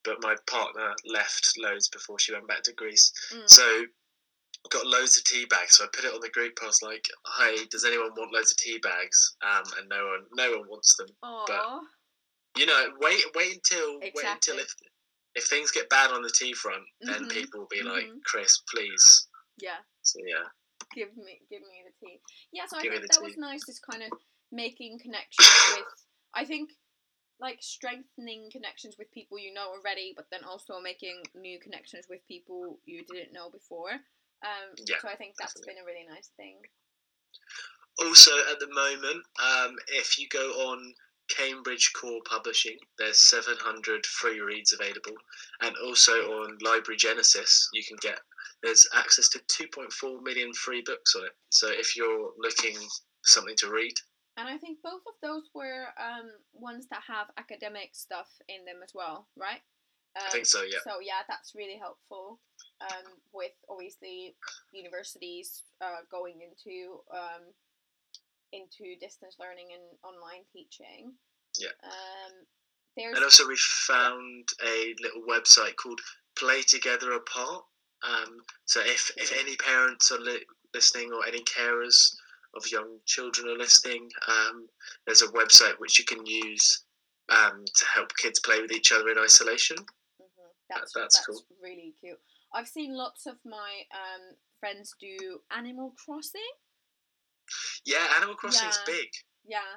but 0.04 0.22
my 0.22 0.36
partner 0.48 0.94
left 1.06 1.54
loads 1.58 1.90
before 1.90 2.20
she 2.20 2.34
went 2.34 2.48
back 2.48 2.64
to 2.64 2.74
Greece. 2.74 3.12
mm. 3.34 3.50
So 3.50 3.86
got 4.70 4.86
loads 4.88 5.18
of 5.18 5.24
tea 5.26 5.46
bags. 5.46 5.78
So 5.78 5.84
I 5.86 5.88
put 5.94 6.06
it 6.06 6.14
on 6.14 6.22
the 6.22 6.30
group. 6.30 6.58
I 6.62 6.66
was 6.68 6.82
like, 6.82 7.08
"Hi, 7.26 7.66
does 7.72 7.86
anyone 7.86 8.12
want 8.16 8.34
loads 8.34 8.52
of 8.52 8.58
tea 8.58 8.80
bags?" 8.80 9.36
Um, 9.42 9.64
and 9.80 9.90
no 9.90 10.06
one, 10.08 10.26
no 10.34 10.58
one 10.58 10.68
wants 10.68 10.96
them. 10.98 11.08
Aw, 11.24 11.82
You 12.58 12.66
know, 12.66 12.94
wait, 13.00 13.24
wait 13.36 13.56
until, 13.56 14.00
wait 14.00 14.26
until 14.26 14.60
if 14.60 14.74
if 15.36 15.46
things 15.48 15.72
get 15.72 15.90
bad 15.90 16.12
on 16.12 16.22
the 16.22 16.30
tea 16.30 16.54
front, 16.54 16.84
then 17.02 17.26
Mhm, 17.26 17.30
people 17.30 17.60
will 17.62 17.68
be 17.68 17.84
like, 17.84 18.06
mhm. 18.06 18.24
"Chris, 18.24 18.60
please." 18.70 19.28
yeah, 19.58 19.84
So 20.02 20.20
yeah, 20.26 20.48
give 20.94 21.16
me 21.18 21.42
give 21.50 21.62
me 21.62 21.84
the 21.86 21.92
tea. 22.06 22.22
Yeah, 22.52 22.66
so 22.68 22.78
I 22.78 22.82
Give 22.82 22.92
me 22.94 23.00
think 23.00 23.12
that 23.12 23.22
was 23.22 23.38
nice. 23.38 23.66
Just 23.66 23.82
kind 23.84 24.04
of 24.04 24.12
making 24.52 25.00
connections 25.00 25.50
with. 25.74 25.86
I 26.34 26.46
think 26.46 26.72
like 27.40 27.62
strengthening 27.62 28.50
connections 28.50 28.96
with 28.98 29.12
people 29.12 29.38
you 29.38 29.54
know 29.54 29.68
already, 29.76 30.14
but 30.16 30.30
then 30.32 30.44
also 30.44 30.80
making 30.80 31.22
new 31.36 31.60
connections 31.60 32.08
with 32.10 32.26
people 32.28 32.80
you 32.86 33.04
didn't 33.06 33.34
know 33.34 33.50
before. 33.50 33.92
Um, 34.44 34.76
Yeah, 34.86 34.98
so 35.02 35.08
I 35.08 35.16
think 35.16 35.36
that's 35.38 35.54
definitely. 35.54 35.74
been 35.76 35.84
a 35.84 35.86
really 35.86 36.08
nice 36.08 36.30
thing. 36.38 36.62
Also, 38.00 38.32
at 38.52 38.60
the 38.60 38.68
moment, 38.74 39.24
um, 39.40 39.78
if 39.88 40.20
you 40.20 40.28
go 40.30 40.70
on 40.70 40.94
Cambridge 41.30 41.92
Core 41.94 42.22
Publishing, 42.26 42.78
there's 42.98 43.18
700 43.20 44.06
free 44.06 44.40
reads 44.42 44.74
available, 44.74 45.16
and 45.62 45.76
also 45.78 46.42
on 46.44 46.58
Library 46.62 46.98
Genesis, 46.98 47.70
you 47.74 47.84
can 47.84 47.98
get 48.02 48.20
there's 48.64 48.88
access 48.94 49.30
to 49.30 49.40
2.4 49.40 50.22
million 50.24 50.54
free 50.54 50.82
books 50.82 51.16
on 51.16 51.26
it. 51.26 51.32
So 51.50 51.70
if 51.70 51.96
you're 51.96 52.32
looking 52.38 52.76
for 52.76 52.90
something 53.24 53.56
to 53.58 53.70
read, 53.72 53.94
And 54.38 54.50
I 54.50 54.58
think 54.58 54.80
both 54.84 55.02
of 55.08 55.14
those 55.22 55.44
were 55.54 55.88
um, 55.98 56.30
ones 56.54 56.88
that 56.90 57.04
have 57.08 57.28
academic 57.38 57.96
stuff 57.96 58.28
in 58.50 58.66
them 58.66 58.82
as 58.84 58.92
well, 58.94 59.28
right? 59.38 59.62
Um, 60.16 60.28
I 60.28 60.30
think 60.30 60.46
so. 60.46 60.64
Yeah, 60.64 60.80
So 60.84 61.00
yeah, 61.02 61.24
that's 61.28 61.54
really 61.56 61.78
helpful. 61.78 62.40
Um, 62.92 63.14
with 63.34 63.52
obviously 63.70 64.36
universities 64.72 65.64
uh, 65.82 66.06
going 66.12 66.36
into 66.42 67.00
um, 67.12 67.42
into 68.54 68.96
distance 69.00 69.38
learning 69.40 69.68
and 69.74 69.84
online 70.04 70.44
teaching. 70.54 71.14
Yeah. 71.60 71.74
Um, 71.84 72.46
there's 72.96 73.16
and 73.16 73.24
also 73.24 73.48
we 73.48 73.58
found 73.58 74.50
a 74.64 74.94
little 75.02 75.24
website 75.28 75.76
called 75.76 76.00
Play 76.38 76.62
Together 76.62 77.14
Apart. 77.14 77.64
Um, 78.08 78.38
so 78.66 78.82
if 78.82 79.12
if 79.18 79.34
any 79.40 79.56
parents 79.58 80.12
are 80.12 80.20
li- 80.20 80.46
listening 80.74 81.12
or 81.12 81.26
any 81.26 81.44
carers 81.44 82.14
of 82.56 82.72
young 82.72 83.00
children 83.06 83.48
are 83.50 83.58
listening, 83.58 84.10
um, 84.28 84.68
there's 85.06 85.22
a 85.22 85.28
website 85.28 85.74
which 85.80 86.00
you 86.00 86.06
can 86.06 86.26
use 86.26 86.84
um, 87.30 87.66
to 87.66 87.86
help 87.94 88.16
kids 88.18 88.40
play 88.40 88.62
with 88.62 88.72
each 88.72 88.92
other 88.92 89.10
in 89.10 89.18
isolation. 89.18 89.78
hmm 89.78 90.52
That's, 90.70 90.94
that's 90.94 91.18
that's 91.18 91.26
cool. 91.26 91.42
really 91.62 91.94
cute. 92.00 92.20
I've 92.56 92.68
seen 92.68 92.96
lots 92.96 93.26
of 93.28 93.36
my 93.46 93.84
um, 93.92 94.38
friends 94.60 94.96
do 95.00 95.40
Animal 95.52 95.94
Crossing. 96.04 96.42
Yeah, 97.86 98.08
Animal 98.18 98.36
Crossing's 98.36 98.80
Yeah. 98.88 98.94
big. 98.94 99.10
Yeah, 99.48 99.72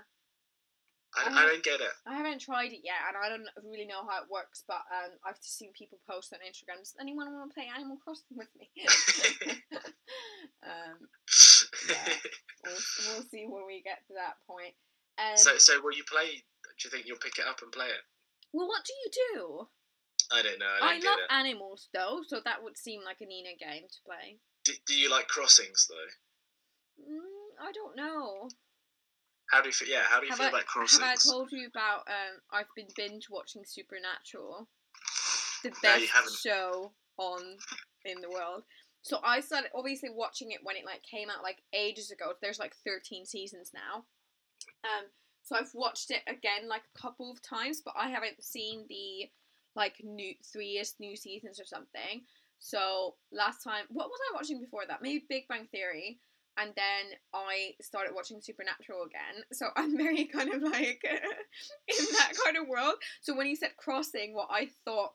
I, 1.17 1.29
I 1.29 1.43
I 1.43 1.47
don't 1.47 1.63
get 1.65 1.81
it. 1.81 1.91
I 2.07 2.17
haven't 2.17 2.41
tried 2.41 2.73
it 2.73 2.81
yet, 2.85 3.03
and 3.09 3.17
I 3.19 3.29
don't 3.29 3.45
really 3.69 3.85
know 3.85 4.07
how 4.09 4.23
it 4.23 4.31
works. 4.31 4.65
But 4.67 4.87
um, 4.95 5.13
I've 5.27 5.37
just 5.43 5.59
seen 5.59 5.73
people 5.77 5.99
post 6.09 6.33
on 6.33 6.41
Instagram. 6.41 6.79
Does 6.79 6.95
anyone 7.01 7.33
want 7.35 7.51
to 7.51 7.55
play 7.55 7.69
Animal 7.75 7.99
Crossing 7.99 8.39
with 8.39 8.49
me? 8.57 8.71
um, 10.65 10.97
we'll, 12.65 12.73
we'll 12.73 13.29
see 13.29 13.45
when 13.49 13.67
we 13.67 13.83
get 13.83 14.07
to 14.07 14.15
that 14.15 14.39
point. 14.47 14.73
Um, 15.19 15.37
so, 15.37 15.59
so 15.59 15.83
will 15.83 15.93
you 15.97 16.05
play? 16.05 16.45
Do 16.79 16.81
you 16.85 16.91
think 16.91 17.07
you'll 17.07 17.19
pick 17.19 17.39
it 17.39 17.47
up 17.49 17.61
and 17.61 17.73
play 17.73 17.87
it? 17.87 18.05
well, 18.53 18.69
what 18.69 18.85
do 18.85 18.93
you 18.95 19.11
do? 19.35 19.69
I 20.33 20.43
don't 20.43 20.59
know. 20.59 20.67
I 20.83 20.87
I, 20.87 20.93
don't 20.95 21.03
get 21.03 21.11
love 21.11 21.19
it. 21.21 21.33
animals 21.35 21.89
though, 21.95 22.21
so 22.27 22.41
that 22.45 22.63
would 22.63 22.77
seem 22.77 23.03
like 23.05 23.21
a 23.21 23.27
Nina 23.27 23.51
game 23.59 23.83
to 23.89 23.97
play. 24.05 24.39
Do, 24.65 24.73
do 24.87 24.95
you 24.95 25.11
like 25.11 25.29
crossings 25.29 25.87
though? 25.89 27.05
Mm, 27.13 27.67
I 27.69 27.73
don't 27.73 27.97
know. 27.97 28.49
How 29.51 29.63
do 29.63 29.69
you 29.69 29.73
feel? 29.73 29.89
Yeah, 29.89 30.03
how 30.09 30.21
do 30.21 30.27
you 30.27 30.31
Have 30.31 30.39
feel 30.39 30.47
I- 30.47 30.51
about 30.51 30.67
crossings? 30.67 31.01
Have 31.03 31.11
I 31.11 31.31
told 31.31 31.51
you 31.53 31.67
about? 31.69 32.01
Um, 32.09 32.41
I've 32.53 32.67
been 32.77 32.89
binge 32.97 33.29
watching 33.31 33.63
Supernatural, 33.65 34.69
the 35.65 35.71
best 35.83 36.07
haven't. 36.13 36.37
show 36.37 36.93
on 37.17 37.41
in 38.05 38.21
the 38.21 38.29
world. 38.31 38.65
So 39.03 39.21
I 39.25 39.41
started 39.41 39.71
obviously 39.75 40.11
watching 40.13 40.51
it 40.51 40.61
when 40.63 40.77
it 40.77 40.85
like 40.85 41.03
came 41.03 41.31
out 41.31 41.43
like 41.43 41.63
ages 41.73 42.11
ago. 42.11 42.33
There's 42.43 42.59
like 42.59 42.75
13 42.87 43.25
seasons 43.25 43.71
now. 43.73 44.05
Um, 44.85 45.07
so 45.43 45.57
I've 45.57 45.71
watched 45.73 46.11
it 46.11 46.21
again 46.27 46.69
like 46.69 46.83
a 46.95 46.99
couple 47.01 47.31
of 47.31 47.41
times, 47.41 47.81
but 47.83 47.95
I 47.97 48.11
haven't 48.11 48.43
seen 48.45 48.85
the 48.89 49.31
like 49.79 49.95
new 50.03 50.35
threeest 50.53 51.01
new 51.01 51.17
seasons 51.17 51.59
or 51.59 51.65
something. 51.65 52.23
So 52.59 53.15
last 53.33 53.63
time, 53.63 53.85
what 53.89 54.09
was 54.09 54.19
I 54.29 54.35
watching 54.35 54.61
before 54.61 54.83
that? 54.89 55.01
Maybe 55.01 55.25
Big 55.29 55.49
Bang 55.49 55.69
Theory 55.71 56.19
and 56.59 56.73
then 56.75 57.17
I 57.33 57.75
started 57.81 58.15
watching 58.15 58.41
Supernatural 58.41 59.05
again. 59.05 59.45
So 59.53 59.69
I'm 59.77 59.97
very 59.97 60.25
kind 60.25 60.53
of 60.53 60.63
like 60.63 61.01
in 61.05 62.05
that 62.13 62.33
kind 62.45 62.57
of 62.57 62.69
world. 62.69 62.97
So 63.23 63.37
when 63.37 63.47
you 63.47 63.57
said 63.57 63.77
crossing, 63.77 64.35
what 64.35 64.49
I 64.51 64.69
thought 64.85 65.13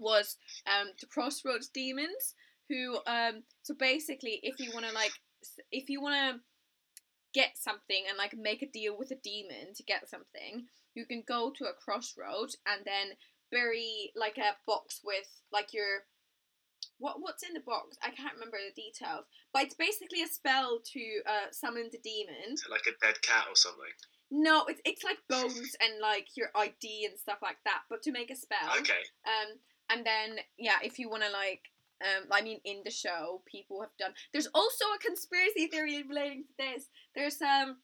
was 0.00 0.36
um 0.66 0.88
the 1.00 1.06
Crossroads 1.06 1.68
Demons, 1.68 2.34
who 2.68 2.96
um 3.06 3.42
so 3.62 3.74
basically 3.74 4.40
if 4.42 4.58
you 4.58 4.70
want 4.72 4.86
to 4.86 4.92
like 4.92 5.12
if 5.70 5.90
you 5.90 6.00
want 6.00 6.14
to 6.14 6.40
get 7.34 7.58
something 7.58 8.04
and 8.08 8.16
like 8.16 8.34
make 8.34 8.62
a 8.62 8.70
deal 8.70 8.96
with 8.98 9.10
a 9.10 9.16
demon 9.22 9.74
to 9.76 9.82
get 9.82 10.08
something, 10.08 10.64
you 10.94 11.04
can 11.04 11.22
go 11.28 11.52
to 11.54 11.64
a 11.66 11.74
crossroad 11.74 12.48
and 12.66 12.80
then 12.86 13.14
bury 13.50 14.12
like 14.16 14.38
a 14.38 14.56
box 14.66 15.00
with 15.04 15.28
like 15.52 15.72
your 15.72 16.04
what 16.98 17.16
what's 17.20 17.42
in 17.42 17.54
the 17.54 17.60
box? 17.60 17.96
I 18.02 18.10
can't 18.10 18.34
remember 18.34 18.56
the 18.56 18.80
details, 18.80 19.26
but 19.52 19.64
it's 19.64 19.74
basically 19.74 20.22
a 20.22 20.26
spell 20.26 20.80
to 20.92 21.00
uh, 21.26 21.50
summon 21.52 21.88
the 21.92 21.98
demon. 21.98 22.56
Like 22.70 22.86
a 22.86 22.96
dead 23.04 23.20
cat 23.22 23.46
or 23.48 23.56
something? 23.56 23.92
No, 24.30 24.64
it's 24.66 24.80
it's 24.84 25.04
like 25.04 25.18
bones 25.28 25.76
and 25.80 26.00
like 26.00 26.28
your 26.36 26.48
ID 26.56 27.06
and 27.08 27.18
stuff 27.18 27.38
like 27.42 27.58
that, 27.64 27.82
but 27.90 28.02
to 28.02 28.12
make 28.12 28.30
a 28.30 28.36
spell. 28.36 28.70
Okay. 28.78 29.04
Um, 29.26 29.58
and 29.90 30.06
then 30.06 30.38
yeah, 30.58 30.78
if 30.82 30.98
you 30.98 31.10
want 31.10 31.22
to 31.22 31.30
like, 31.30 31.62
um, 32.02 32.28
I 32.32 32.42
mean, 32.42 32.60
in 32.64 32.82
the 32.84 32.90
show, 32.90 33.42
people 33.46 33.80
have 33.80 33.96
done. 33.98 34.12
There's 34.32 34.48
also 34.54 34.84
a 34.86 35.04
conspiracy 35.04 35.66
theory 35.66 36.02
relating 36.02 36.44
to 36.44 36.54
this. 36.58 36.88
There's 37.14 37.40
um, 37.42 37.76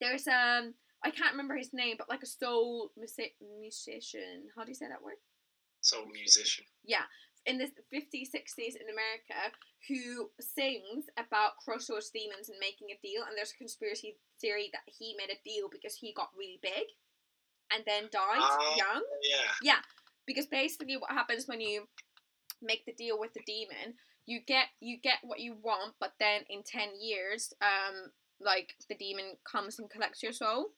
there's 0.00 0.26
um, 0.26 0.74
I 1.04 1.10
can't 1.10 1.32
remember 1.32 1.56
his 1.56 1.72
name, 1.72 1.96
but 1.98 2.08
like 2.08 2.22
a 2.22 2.26
soul 2.26 2.90
musi- 2.98 3.34
musician. 3.58 4.48
How 4.56 4.64
do 4.64 4.70
you 4.70 4.74
say 4.74 4.88
that 4.88 5.02
word? 5.02 5.16
Soul 5.80 6.06
musician. 6.12 6.66
Yeah, 6.84 7.04
in 7.46 7.56
the 7.58 7.64
50s, 7.92 8.28
60s 8.36 8.76
in 8.76 8.86
America, 8.92 9.56
who 9.88 10.30
sings 10.40 11.06
about 11.16 11.56
crossroads 11.64 12.10
demons 12.10 12.50
and 12.50 12.58
making 12.60 12.88
a 12.92 12.98
deal. 13.02 13.22
And 13.26 13.32
there's 13.36 13.52
a 13.52 13.56
conspiracy 13.56 14.16
theory 14.40 14.68
that 14.72 14.82
he 14.86 15.14
made 15.16 15.30
a 15.30 15.40
deal 15.42 15.68
because 15.72 15.94
he 15.94 16.12
got 16.12 16.28
really 16.36 16.58
big, 16.62 16.84
and 17.72 17.82
then 17.86 18.08
died 18.12 18.40
Ah. 18.42 18.74
young 18.76 19.02
Yeah. 19.62 19.80
because 20.26 20.46
basically 20.46 20.96
what 20.98 21.10
happens 21.12 21.46
when 21.48 21.60
you 21.60 21.88
make 22.60 22.84
the 22.84 22.92
deal 22.92 23.18
with 23.18 23.32
the 23.32 23.40
demon 23.46 23.94
you 24.26 24.38
get 24.38 24.66
you 24.80 24.98
get 24.98 25.18
what 25.22 25.40
you 25.40 25.54
want 25.54 25.94
but 25.98 26.12
then 26.20 26.42
in 26.50 26.62
10 26.62 27.00
years 27.00 27.54
um 27.62 28.12
like 28.38 28.74
the 28.88 28.94
demon 28.94 29.36
comes 29.50 29.78
and 29.78 29.88
collects 29.88 30.22
your 30.22 30.32
soul 30.32 30.72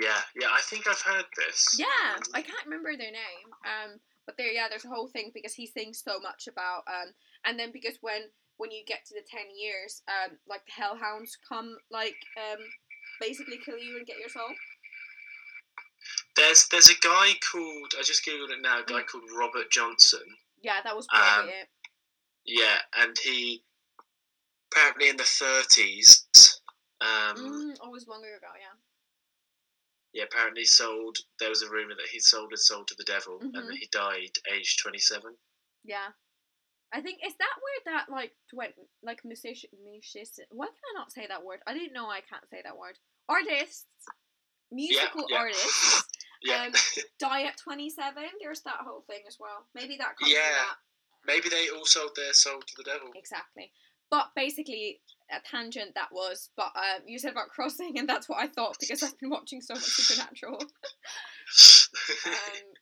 Yeah. 0.00 0.20
Yeah. 0.40 0.48
I 0.50 0.60
think 0.62 0.86
I've 0.86 1.00
heard 1.00 1.26
this. 1.36 1.76
yeah 1.78 2.16
i 2.34 2.42
can't 2.42 2.64
remember 2.64 2.90
their 2.96 3.10
name 3.12 3.48
um 3.64 4.00
but 4.26 4.36
there 4.36 4.52
yeah 4.52 4.66
there's 4.68 4.84
a 4.84 4.88
whole 4.88 5.08
thing 5.08 5.30
because 5.34 5.54
he 5.54 5.66
sings 5.66 6.02
so 6.02 6.18
much 6.20 6.46
about 6.48 6.82
um 6.86 7.12
and 7.44 7.58
then 7.58 7.70
because 7.72 7.98
when 8.00 8.22
when 8.58 8.70
you 8.70 8.82
get 8.86 9.04
to 9.06 9.14
the 9.14 9.22
10 9.28 9.40
years 9.58 10.02
um 10.08 10.36
like 10.48 10.64
the 10.66 10.72
hellhounds 10.82 11.36
come 11.48 11.76
like 11.90 12.16
um 12.36 12.58
basically 13.20 13.58
kill 13.64 13.78
you 13.78 13.96
and 13.98 14.06
get 14.06 14.18
your 14.18 14.28
soul 14.28 14.48
There's 16.36 16.68
there's 16.68 16.88
a 16.90 16.98
guy 17.02 17.32
called 17.52 17.94
I 17.98 18.02
just 18.02 18.24
googled 18.24 18.50
it 18.50 18.62
now. 18.62 18.80
A 18.80 18.84
guy 18.84 19.02
called 19.02 19.24
Robert 19.36 19.70
Johnson. 19.70 20.24
yeah 20.62 20.80
that 20.84 20.94
was 20.96 21.06
Um, 21.12 21.48
it 21.48 21.68
Yeah, 22.46 22.78
and 22.96 23.16
he 23.18 23.62
apparently 24.72 25.08
in 25.08 25.16
the 25.16 25.24
30s. 25.24 26.24
Um, 27.00 27.36
mm, 27.36 27.72
always 27.82 28.06
longer 28.06 28.28
ago 28.36 28.48
yeah 28.58 28.76
Yeah, 30.12 30.24
apparently 30.24 30.64
sold. 30.64 31.18
There 31.38 31.48
was 31.50 31.62
a 31.62 31.70
rumor 31.70 31.94
that 31.94 32.08
he 32.10 32.18
sold 32.18 32.50
his 32.50 32.66
soul 32.66 32.84
to 32.84 32.94
the 32.96 33.04
devil, 33.04 33.38
and 33.40 33.54
Mhm. 33.54 33.66
that 33.68 33.76
he 33.76 33.86
died 33.86 34.36
aged 34.50 34.80
27. 34.80 35.38
Yeah. 35.84 36.12
I 36.92 37.00
think 37.00 37.24
is 37.24 37.36
that 37.36 37.54
where 37.62 37.94
that 37.94 38.08
like 38.10 38.34
went 38.52 38.74
like 39.02 39.24
musician 39.24 39.70
musician 39.80 40.44
why 40.50 40.66
can 40.66 40.74
I 40.90 40.98
not 40.98 41.12
say 41.12 41.24
that 41.28 41.44
word? 41.44 41.62
I 41.64 41.72
didn't 41.72 41.92
know 41.92 42.10
I 42.10 42.20
can't 42.20 42.48
say 42.50 42.62
that 42.62 42.76
word. 42.76 42.98
Artists 43.28 43.86
musical 44.72 45.26
yeah. 45.30 45.36
artists 45.38 46.02
Yeah, 46.42 46.64
Um, 46.64 46.72
die 47.18 47.42
at 47.44 47.58
twenty 47.58 47.90
seven. 47.90 48.24
There's 48.40 48.62
that 48.62 48.80
whole 48.80 49.02
thing 49.02 49.22
as 49.28 49.38
well. 49.38 49.68
Maybe 49.74 49.96
that 49.98 50.16
comes 50.16 50.32
from 50.32 50.40
Yeah. 50.40 50.50
that. 50.50 50.78
maybe 51.24 51.48
they 51.50 51.68
all 51.68 51.84
sold 51.84 52.16
their 52.16 52.32
soul 52.32 52.60
to 52.62 52.74
the 52.78 52.82
devil. 52.82 53.12
Exactly. 53.14 53.72
But 54.10 54.32
basically 54.34 55.02
a 55.32 55.40
tangent 55.48 55.94
that 55.94 56.08
was 56.12 56.50
but 56.56 56.72
um 56.76 57.02
you 57.06 57.18
said 57.18 57.32
about 57.32 57.48
crossing 57.48 57.98
and 57.98 58.08
that's 58.08 58.28
what 58.28 58.40
I 58.40 58.46
thought 58.46 58.76
because 58.80 59.02
I've 59.02 59.18
been 59.18 59.30
watching 59.30 59.60
so 59.60 59.74
much 59.74 59.82
supernatural. 59.82 60.58
um, 62.26 62.74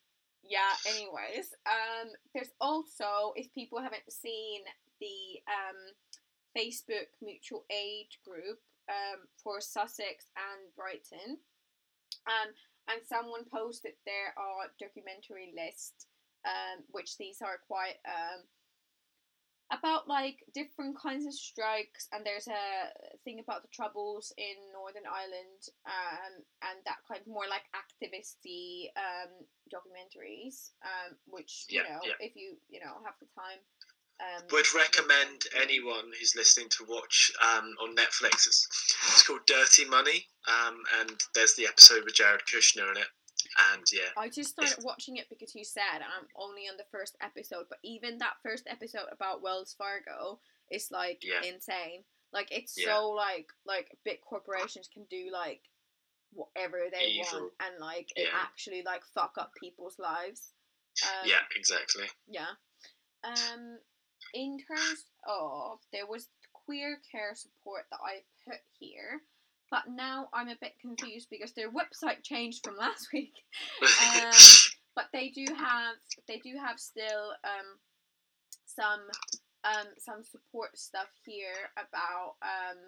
yeah. 0.48 0.72
Anyways, 0.88 1.52
um, 1.68 2.08
there's 2.34 2.52
also 2.60 3.36
if 3.36 3.52
people 3.52 3.80
haven't 3.80 4.08
seen 4.08 4.62
the 5.00 5.44
um, 5.46 5.78
Facebook 6.56 7.12
mutual 7.22 7.64
aid 7.70 8.08
group 8.24 8.58
um, 8.88 9.28
for 9.36 9.60
Sussex 9.60 10.32
and 10.36 10.72
Brighton, 10.74 11.36
um, 12.26 12.48
and 12.88 13.00
someone 13.06 13.44
posted 13.52 13.92
there 14.06 14.32
are 14.40 14.72
documentary 14.80 15.52
lists, 15.54 16.06
um, 16.48 16.82
which 16.90 17.18
these 17.18 17.42
are 17.42 17.60
quite 17.68 18.00
um, 18.08 18.40
about 19.70 20.08
like 20.08 20.36
different 20.54 20.96
kinds 20.96 21.26
of 21.26 21.34
strikes 21.34 22.08
and 22.12 22.24
there's 22.24 22.48
a 22.48 22.88
thing 23.24 23.38
about 23.40 23.62
the 23.62 23.68
troubles 23.72 24.32
in 24.38 24.56
northern 24.72 25.04
ireland 25.04 25.62
um, 25.84 26.32
and 26.64 26.78
that 26.86 26.96
kind 27.06 27.20
of 27.20 27.26
more 27.28 27.44
like 27.48 27.64
activisty 27.76 28.88
um, 28.96 29.44
documentaries 29.68 30.70
um, 30.84 31.16
which 31.26 31.66
you 31.68 31.82
Yeah, 31.82 31.92
know 31.94 32.00
yeah. 32.04 32.16
if 32.20 32.32
you 32.34 32.56
you 32.68 32.80
know 32.80 32.96
have 33.04 33.14
the 33.20 33.28
time 33.36 33.60
um, 34.20 34.42
Would 34.50 34.66
recommend 34.74 35.44
anyone 35.54 36.10
who's 36.18 36.34
listening 36.34 36.68
to 36.70 36.84
watch 36.88 37.30
um, 37.40 37.74
on 37.80 37.94
Netflix. 37.94 38.48
It's, 38.48 38.66
it's 39.12 39.22
called 39.22 39.46
Dirty 39.46 39.84
Money, 39.84 40.26
um, 40.48 40.82
and 40.98 41.14
there's 41.36 41.54
the 41.54 41.66
episode 41.66 42.02
with 42.04 42.14
Jared 42.14 42.40
Kushner 42.52 42.90
in 42.90 42.96
it. 42.96 43.06
And 43.72 43.82
yeah, 43.92 44.10
I 44.16 44.28
just 44.28 44.50
started 44.50 44.84
watching 44.84 45.16
it 45.16 45.28
because 45.28 45.54
you 45.54 45.64
said 45.64 45.98
I'm 46.00 46.26
only 46.36 46.62
on 46.70 46.76
the 46.76 46.86
first 46.92 47.16
episode, 47.20 47.64
but 47.68 47.78
even 47.82 48.18
that 48.18 48.34
first 48.42 48.66
episode 48.68 49.06
about 49.10 49.42
Wells 49.42 49.74
Fargo 49.76 50.38
is 50.70 50.90
like 50.90 51.22
Yeah. 51.24 51.42
insane. 51.42 52.04
Like 52.32 52.48
it's 52.52 52.76
Yeah. 52.78 52.94
so 52.96 53.10
like 53.10 53.48
like 53.64 53.96
big 54.04 54.20
corporations 54.20 54.88
can 54.92 55.04
do 55.10 55.30
like 55.32 55.62
whatever 56.32 56.84
they 56.92 57.06
Evil. 57.06 57.40
want 57.40 57.52
and 57.60 57.78
like 57.80 58.10
it 58.14 58.28
actually 58.32 58.82
like 58.82 59.02
fuck 59.14 59.34
up 59.38 59.52
people's 59.60 59.98
lives. 59.98 60.52
Um, 61.02 61.28
yeah, 61.28 61.42
exactly. 61.56 62.06
Yeah. 62.28 62.50
Um, 63.24 63.78
in 64.34 64.58
terms 64.58 65.04
of 65.26 65.78
there 65.92 66.06
was 66.06 66.28
queer 66.52 67.00
care 67.10 67.34
support 67.34 67.86
that 67.90 68.00
I 68.04 68.22
put 68.46 68.60
here, 68.78 69.22
but 69.70 69.84
now 69.88 70.28
I'm 70.32 70.48
a 70.48 70.56
bit 70.60 70.74
confused 70.80 71.28
because 71.30 71.52
their 71.52 71.70
website 71.70 72.22
changed 72.22 72.64
from 72.64 72.76
last 72.76 73.08
week. 73.12 73.34
Um, 74.16 74.32
but 74.94 75.06
they 75.12 75.28
do 75.28 75.44
have 75.54 75.94
they 76.26 76.38
do 76.38 76.56
have 76.58 76.80
still 76.80 77.30
um 77.44 77.78
some 78.66 79.00
um, 79.64 79.88
some 79.98 80.22
support 80.22 80.78
stuff 80.78 81.10
here 81.26 81.70
about 81.74 82.38
um, 82.42 82.78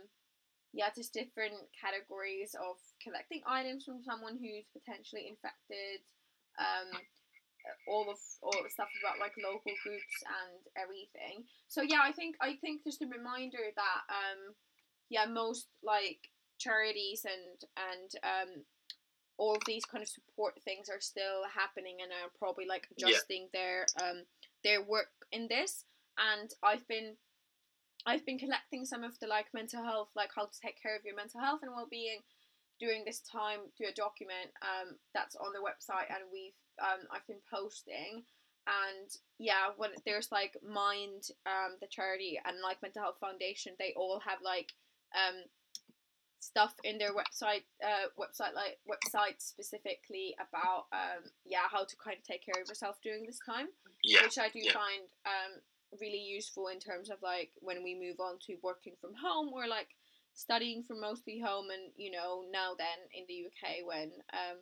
yeah, 0.72 0.88
just 0.94 1.12
different 1.12 1.58
categories 1.74 2.54
of 2.54 2.78
collecting 3.02 3.42
items 3.46 3.84
from 3.84 4.02
someone 4.06 4.38
who's 4.38 4.70
potentially 4.70 5.26
infected. 5.26 6.02
Um, 6.58 6.94
all 7.86 8.08
of 8.08 8.16
all 8.40 8.56
the 8.64 8.72
stuff 8.72 8.88
about 9.04 9.20
like 9.20 9.36
local 9.36 9.74
groups 9.84 10.18
and 10.24 10.62
everything. 10.80 11.44
So 11.68 11.82
yeah, 11.82 12.00
I 12.02 12.12
think 12.12 12.36
I 12.40 12.56
think 12.60 12.84
just 12.84 13.02
a 13.02 13.10
reminder 13.10 13.60
that 13.76 14.00
um, 14.08 14.54
yeah, 15.10 15.26
most 15.26 15.68
like 15.82 16.30
charities 16.60 17.24
and 17.24 17.58
and 17.76 18.10
um, 18.22 18.64
all 19.38 19.56
of 19.56 19.62
these 19.66 19.84
kind 19.84 20.02
of 20.02 20.08
support 20.08 20.54
things 20.62 20.88
are 20.88 21.00
still 21.00 21.48
happening 21.52 21.96
and 22.02 22.12
are 22.12 22.30
probably 22.38 22.66
like 22.66 22.86
adjusting 22.92 23.48
yeah. 23.52 23.60
their 23.60 23.86
um 24.02 24.22
their 24.62 24.82
work 24.84 25.08
in 25.32 25.48
this. 25.48 25.84
And 26.18 26.50
I've 26.62 26.86
been 26.86 27.16
I've 28.06 28.24
been 28.24 28.38
collecting 28.38 28.84
some 28.84 29.02
of 29.02 29.18
the 29.18 29.26
like 29.26 29.46
mental 29.52 29.82
health, 29.82 30.10
like 30.14 30.30
how 30.36 30.44
to 30.44 30.60
take 30.62 30.80
care 30.80 30.94
of 30.94 31.04
your 31.04 31.16
mental 31.16 31.40
health 31.40 31.60
and 31.62 31.72
well 31.74 31.88
being 31.90 32.20
during 32.80 33.04
this 33.04 33.20
time 33.20 33.60
to 33.76 33.84
a 33.84 33.92
document 33.92 34.48
um 34.64 34.96
that's 35.14 35.36
on 35.36 35.52
the 35.52 35.60
website 35.60 36.08
and 36.08 36.24
we've 36.32 36.56
um 36.80 37.04
I've 37.12 37.26
been 37.28 37.44
posting 37.52 38.24
and 38.66 39.08
yeah 39.38 39.68
when 39.76 39.90
there's 40.04 40.32
like 40.32 40.56
mind 40.66 41.28
um 41.46 41.76
the 41.80 41.86
charity 41.88 42.40
and 42.44 42.56
like 42.62 42.82
mental 42.82 43.02
health 43.02 43.20
foundation 43.20 43.72
they 43.78 43.92
all 43.96 44.20
have 44.24 44.38
like 44.42 44.72
um 45.14 45.44
stuff 46.40 46.74
in 46.84 46.96
their 46.96 47.12
website 47.12 47.68
uh 47.84 48.08
website 48.18 48.54
like 48.54 48.80
website 48.88 49.36
specifically 49.38 50.34
about 50.40 50.88
um 50.92 51.22
yeah 51.44 51.68
how 51.70 51.84
to 51.84 51.94
kind 52.02 52.16
of 52.16 52.24
take 52.24 52.44
care 52.44 52.60
of 52.60 52.66
yourself 52.66 52.96
during 53.02 53.24
this 53.26 53.38
time 53.44 53.68
yeah, 54.02 54.22
which 54.22 54.38
i 54.38 54.48
do 54.48 54.58
yeah. 54.58 54.72
find 54.72 55.04
um 55.26 55.60
really 56.00 56.18
useful 56.18 56.68
in 56.68 56.78
terms 56.78 57.10
of 57.10 57.18
like 57.22 57.50
when 57.60 57.84
we 57.84 57.94
move 57.94 58.16
on 58.20 58.38
to 58.40 58.56
working 58.62 58.94
from 59.00 59.10
home 59.14 59.52
or 59.52 59.68
like 59.68 59.88
studying 60.32 60.82
from 60.82 61.00
mostly 61.00 61.38
home 61.38 61.68
and 61.70 61.92
you 61.96 62.10
know 62.10 62.42
now 62.50 62.72
then 62.78 62.98
in 63.12 63.24
the 63.28 63.44
uk 63.46 63.86
when 63.86 64.10
um 64.32 64.56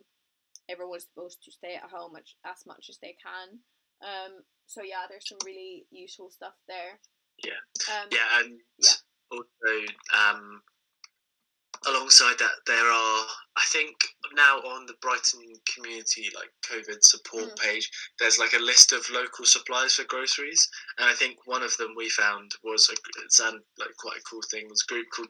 everyone's 0.67 1.07
supposed 1.07 1.41
to 1.43 1.51
stay 1.51 1.75
at 1.75 1.89
home 1.89 2.13
as, 2.17 2.35
as 2.45 2.65
much 2.67 2.87
as 2.89 2.97
they 3.01 3.15
can 3.15 3.59
um 4.03 4.43
so 4.65 4.81
yeah 4.83 5.07
there's 5.07 5.29
some 5.29 5.37
really 5.45 5.85
useful 5.91 6.29
stuff 6.29 6.55
there 6.67 6.99
yeah 7.45 7.61
um 7.95 8.09
yeah 8.11 8.39
and 8.41 8.59
yeah. 8.79 8.99
also 9.31 9.71
um 10.11 10.61
alongside 11.87 12.37
that 12.39 12.51
there 12.67 12.85
are 12.91 13.21
i 13.57 13.63
think 13.67 13.95
now 14.35 14.57
on 14.57 14.85
the 14.85 14.93
brighton 15.01 15.39
community 15.73 16.29
like 16.35 16.49
covid 16.69 16.97
support 17.01 17.45
Mm. 17.55 17.59
page 17.59 17.89
there's 18.19 18.37
like 18.39 18.53
a 18.53 18.59
list 18.63 18.91
of 18.91 19.05
local 19.11 19.45
suppliers 19.45 19.95
for 19.95 20.03
groceries 20.05 20.67
and 20.97 21.09
i 21.09 21.13
think 21.13 21.37
one 21.45 21.63
of 21.63 21.75
them 21.77 21.93
we 21.95 22.09
found 22.09 22.51
was 22.63 22.89
a 22.89 22.93
it 22.93 23.31
sounded 23.31 23.61
like 23.77 23.95
quite 23.97 24.17
a 24.17 24.23
cool 24.29 24.41
thing 24.51 24.67
was 24.69 24.83
a 24.87 24.91
group 24.93 25.07
called 25.15 25.29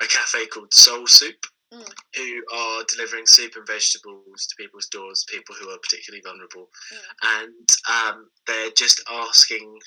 a 0.00 0.06
cafe 0.06 0.46
called 0.46 0.72
soul 0.72 1.06
soup 1.06 1.44
Mm. 1.70 1.86
who 2.16 2.42
are 2.56 2.82
delivering 2.88 3.26
soup 3.26 3.52
and 3.56 3.66
vegetables 3.66 4.46
to 4.46 4.54
people's 4.56 4.88
doors 4.88 5.26
people 5.28 5.54
who 5.60 5.68
are 5.68 5.76
particularly 5.78 6.22
vulnerable 6.24 6.70
Mm. 6.92 7.42
and 7.42 7.68
um, 7.90 8.30
they're 8.46 8.70
just 8.70 9.02
asking 9.10 9.78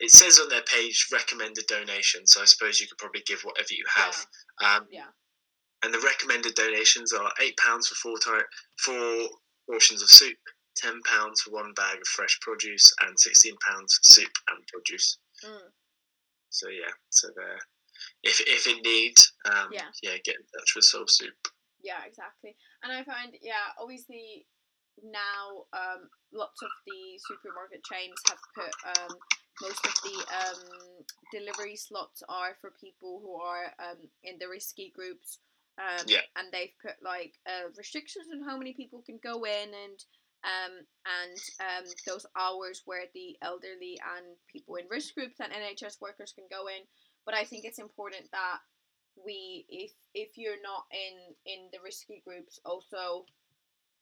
it 0.00 0.10
says 0.10 0.38
on 0.38 0.48
their 0.48 0.62
page 0.62 1.08
recommended 1.12 1.66
donation 1.66 2.26
so 2.26 2.40
i 2.40 2.46
suppose 2.46 2.80
you 2.80 2.86
could 2.88 2.96
probably 2.96 3.20
give 3.26 3.42
whatever 3.42 3.68
you 3.72 3.84
have 3.94 4.26
um, 4.64 4.86
yeah 4.90 5.08
and 5.82 5.92
the 5.92 6.00
recommended 6.00 6.54
donations 6.54 7.12
are 7.12 7.32
eight 7.40 7.56
pounds 7.56 7.88
for 7.88 7.94
four 7.96 8.18
ti- 8.18 8.46
four 8.78 9.28
portions 9.68 10.02
of 10.02 10.08
soup, 10.08 10.36
ten 10.76 11.00
pounds 11.02 11.40
for 11.42 11.50
one 11.50 11.72
bag 11.74 11.98
of 11.98 12.06
fresh 12.06 12.38
produce, 12.40 12.92
and 13.02 13.18
sixteen 13.18 13.56
pounds 13.68 13.98
for 14.02 14.08
soup 14.08 14.32
and 14.50 14.66
produce. 14.68 15.18
Mm. 15.44 15.70
So 16.50 16.68
yeah, 16.68 16.92
so 17.10 17.28
there. 17.36 17.58
If 18.22 18.40
if 18.46 18.66
in 18.66 18.82
need, 18.82 19.14
um, 19.46 19.68
Yeah. 19.72 19.90
yeah, 20.02 20.16
get 20.24 20.36
in 20.36 20.46
touch 20.58 20.74
with 20.74 20.84
Soul 20.84 21.06
Soup. 21.06 21.34
Yeah, 21.82 22.04
exactly. 22.06 22.56
And 22.82 22.92
I 22.92 23.02
find, 23.02 23.34
yeah, 23.42 23.74
obviously 23.80 24.46
now 25.02 25.66
um, 25.72 26.08
lots 26.32 26.62
of 26.62 26.70
the 26.86 27.18
supermarket 27.26 27.82
chains 27.84 28.14
have 28.28 28.38
put 28.54 28.74
um, 28.84 29.16
most 29.60 29.84
of 29.86 29.94
the 30.02 30.18
um, 30.30 31.04
delivery 31.32 31.76
slots 31.76 32.22
are 32.28 32.56
for 32.60 32.70
people 32.80 33.20
who 33.22 33.34
are 33.40 33.74
um, 33.78 33.98
in 34.22 34.38
the 34.38 34.48
risky 34.48 34.92
groups. 34.94 35.38
Um, 35.78 36.04
Yeah. 36.06 36.20
And 36.36 36.52
they've 36.52 36.74
put 36.80 36.96
like 37.02 37.34
uh, 37.46 37.70
restrictions 37.76 38.26
on 38.32 38.48
how 38.48 38.56
many 38.58 38.72
people 38.74 39.02
can 39.04 39.18
go 39.22 39.44
in 39.44 39.68
and 39.72 39.98
um, 40.44 40.74
and 41.06 41.38
um, 41.62 41.86
those 42.04 42.26
hours 42.36 42.82
where 42.84 43.06
the 43.14 43.36
elderly 43.42 43.98
and 44.16 44.26
people 44.50 44.74
in 44.74 44.86
risk 44.90 45.14
groups 45.14 45.38
and 45.38 45.52
NHS 45.52 46.00
workers 46.00 46.32
can 46.34 46.46
go 46.50 46.66
in. 46.66 46.82
But 47.24 47.34
I 47.34 47.44
think 47.44 47.64
it's 47.64 47.78
important 47.78 48.26
that 48.32 48.58
we 49.24 49.66
if 49.68 49.92
if 50.14 50.36
you're 50.36 50.60
not 50.62 50.84
in 50.90 51.34
in 51.46 51.68
the 51.72 51.78
risky 51.84 52.22
groups 52.26 52.58
also 52.64 53.24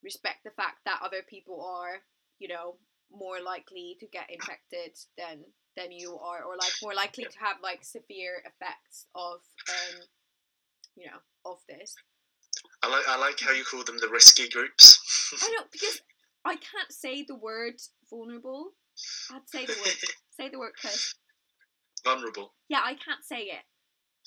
respect 0.03 0.45
the 0.45 0.51
fact 0.51 0.79
that 0.87 1.01
other 1.05 1.23
people 1.29 1.63
are 1.65 2.01
you 2.39 2.49
know 2.49 2.77
more 3.13 3.41
likely 3.45 3.97
to 4.01 4.07
get 4.07 4.31
infected 4.31 4.97
than 5.19 5.45
than 5.77 5.91
you 5.93 6.17
are 6.19 6.43
or 6.43 6.57
like 6.57 6.73
more 6.83 6.95
likely 6.95 7.25
to 7.25 7.39
have 7.39 7.57
like 7.63 7.83
severe 7.83 8.43
effects 8.47 9.07
of 9.15 9.41
um 9.69 10.01
you 10.97 11.07
know 11.07 11.51
of 11.51 11.59
this 11.69 11.95
I 12.83 12.89
like 12.89 13.09
I 13.09 13.17
like 13.19 13.41
how 13.41 13.53
you 13.53 13.65
call 13.65 13.85
them 13.85 13.99
the 14.01 14.09
risky 14.09 14.49
groups. 14.49 14.99
i 15.43 15.49
know 15.57 15.65
because 15.73 16.01
i 16.45 16.55
can't 16.57 16.91
say 16.91 17.25
the 17.27 17.37
word 17.37 17.75
vulnerable 18.11 18.73
i'd 19.33 19.49
say 19.49 19.67
the 19.67 19.77
word 19.79 19.97
say 20.31 20.49
the 20.49 20.59
word 20.59 20.73
Chris. 20.81 21.15
Vulnerable. 22.05 22.55
yeah 22.69 22.81
i 22.85 22.95
can't 22.95 23.25
say 23.25 23.43
it 23.43 23.65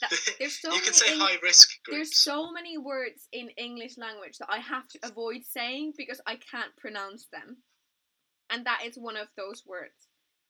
that, 0.02 0.12
there's 0.40 0.60
so 0.60 0.70
you 0.70 0.76
many 0.76 0.86
can 0.86 0.94
say 0.94 1.14
Eng- 1.14 1.20
high 1.20 1.38
risk 1.42 1.70
Groups. 1.84 1.98
There's 1.98 2.18
so 2.22 2.52
many 2.52 2.78
words 2.78 3.28
in 3.32 3.50
English 3.58 3.98
language 3.98 4.38
that 4.40 4.50
I 4.50 4.58
have 4.60 4.88
to 4.90 5.00
avoid 5.04 5.42
saying 5.48 5.94
because 5.98 6.20
I 6.26 6.36
can't 6.36 6.76
pronounce 6.78 7.28
them. 7.32 7.58
And 8.50 8.66
that 8.66 8.82
is 8.86 8.98
one 8.98 9.18
of 9.18 9.28
those 9.38 9.64
words. 9.66 10.08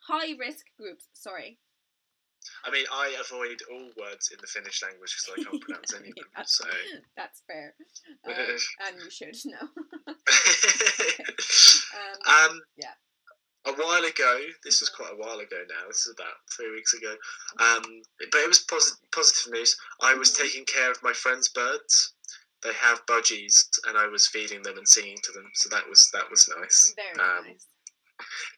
High 0.08 0.36
risk 0.40 0.66
groups, 0.80 1.08
sorry. 1.14 1.60
I 2.66 2.72
mean, 2.72 2.86
I 2.92 3.16
avoid 3.20 3.62
all 3.72 3.90
words 4.00 4.30
in 4.32 4.38
the 4.42 4.48
Finnish 4.48 4.82
language 4.84 5.16
because 5.16 5.40
I 5.40 5.44
can't 5.44 5.62
pronounce 5.62 5.94
any 5.94 6.10
of 6.10 6.16
them. 6.20 6.26
That's- 6.36 6.56
So. 6.58 6.66
That's 7.18 7.42
fair. 7.48 7.76
Um, 8.26 8.58
and 8.88 9.02
you 9.04 9.10
should 9.10 9.36
know. 9.46 9.68
Um, 11.94 12.52
um, 12.52 12.62
yeah. 12.78 12.94
A 13.66 13.72
while 13.74 14.04
ago, 14.04 14.40
this 14.64 14.82
was 14.82 14.90
Mhm. 14.90 14.96
quite 14.96 15.14
a 15.14 15.16
while 15.16 15.40
ago 15.40 15.64
now. 15.70 15.88
This 15.88 16.06
is 16.06 16.14
about 16.14 16.36
three 16.56 16.72
weeks 16.72 16.94
ago. 16.94 17.16
Um, 17.60 18.02
but 18.32 18.40
it 18.42 18.48
was 18.48 18.66
posi- 18.66 19.00
positive 19.12 19.54
news. 19.54 19.78
I 20.02 20.14
was 20.16 20.32
Mhm. 20.34 20.38
taking 20.44 20.66
care 20.66 20.92
of 20.92 21.02
my 21.02 21.14
friend's 21.14 21.48
birds. 21.50 22.14
They 22.62 22.74
have 22.74 23.06
budgies, 23.06 23.68
and 23.86 23.98
I 23.98 24.08
was 24.08 24.28
feeding 24.28 24.64
them 24.64 24.78
and 24.78 24.88
singing 24.88 25.18
to 25.24 25.32
them. 25.32 25.50
So 25.54 25.70
that 25.70 25.88
was 25.88 26.10
that 26.12 26.30
was 26.30 26.48
nice. 26.50 26.94
very 26.96 27.20
um, 27.20 27.46
nice. 27.48 27.68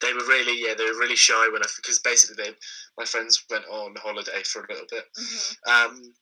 They 0.01 0.13
were 0.13 0.25
really 0.25 0.59
yeah. 0.59 0.73
They 0.75 0.85
were 0.85 0.97
really 0.99 1.15
shy 1.15 1.47
when 1.49 1.61
I 1.63 1.67
because 1.75 1.99
basically 1.99 2.43
they 2.43 2.55
my 2.97 3.05
friends 3.05 3.43
went 3.49 3.65
on 3.65 3.95
holiday 3.95 4.43
for 4.43 4.63
a 4.63 4.67
little 4.71 4.87
bit. 4.89 5.05
Mhm. 5.17 5.55
Um, 5.67 6.15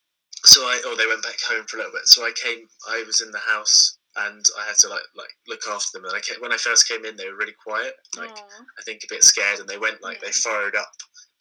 so 0.45 0.61
I 0.61 0.81
or 0.87 0.95
they 0.95 1.07
went 1.07 1.23
back 1.23 1.39
home 1.41 1.65
for 1.67 1.77
a 1.77 1.79
little 1.79 1.93
bit. 1.93 2.07
So 2.07 2.25
I 2.25 2.31
came. 2.33 2.67
I 2.87 3.03
was 3.03 3.21
in 3.21 3.31
the 3.31 3.39
house 3.39 3.97
and 4.15 4.45
I 4.59 4.65
had 4.65 4.75
to 4.79 4.89
like 4.89 5.03
like 5.15 5.31
look 5.47 5.65
after 5.67 5.97
them. 5.97 6.05
And 6.05 6.15
I 6.15 6.19
came, 6.19 6.39
when 6.41 6.51
I 6.53 6.57
first 6.57 6.87
came 6.87 7.05
in, 7.05 7.15
they 7.15 7.29
were 7.29 7.37
really 7.37 7.55
quiet, 7.63 7.95
like 8.17 8.29
Aw. 8.29 8.65
I 8.79 8.83
think 8.83 9.03
a 9.03 9.07
bit 9.13 9.23
scared, 9.23 9.59
and 9.59 9.67
they 9.69 9.77
went 9.77 10.01
like 10.01 10.19
they 10.21 10.31
furrowed 10.31 10.75
up 10.75 10.91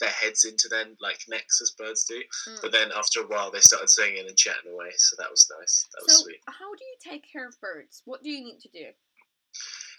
their 0.00 0.10
heads 0.10 0.44
into 0.44 0.68
their 0.68 0.86
like 1.00 1.20
necks 1.28 1.60
as 1.60 1.72
birds 1.72 2.04
do. 2.04 2.22
Mm. 2.48 2.60
But 2.62 2.72
then 2.72 2.90
after 2.92 3.20
a 3.20 3.26
while, 3.26 3.50
they 3.50 3.60
started 3.60 3.88
singing 3.90 4.26
and 4.26 4.36
chatting 4.36 4.72
away. 4.72 4.90
So 4.96 5.16
that 5.18 5.30
was 5.30 5.50
nice. 5.60 5.86
That 5.94 6.02
was 6.04 6.16
So, 6.18 6.22
sweet. 6.24 6.40
how 6.48 6.74
do 6.74 6.84
you 6.84 6.96
take 7.12 7.24
care 7.30 7.46
of 7.46 7.60
birds? 7.60 8.02
What 8.04 8.22
do 8.22 8.30
you 8.30 8.42
need 8.42 8.60
to 8.60 8.68
do? 8.68 8.86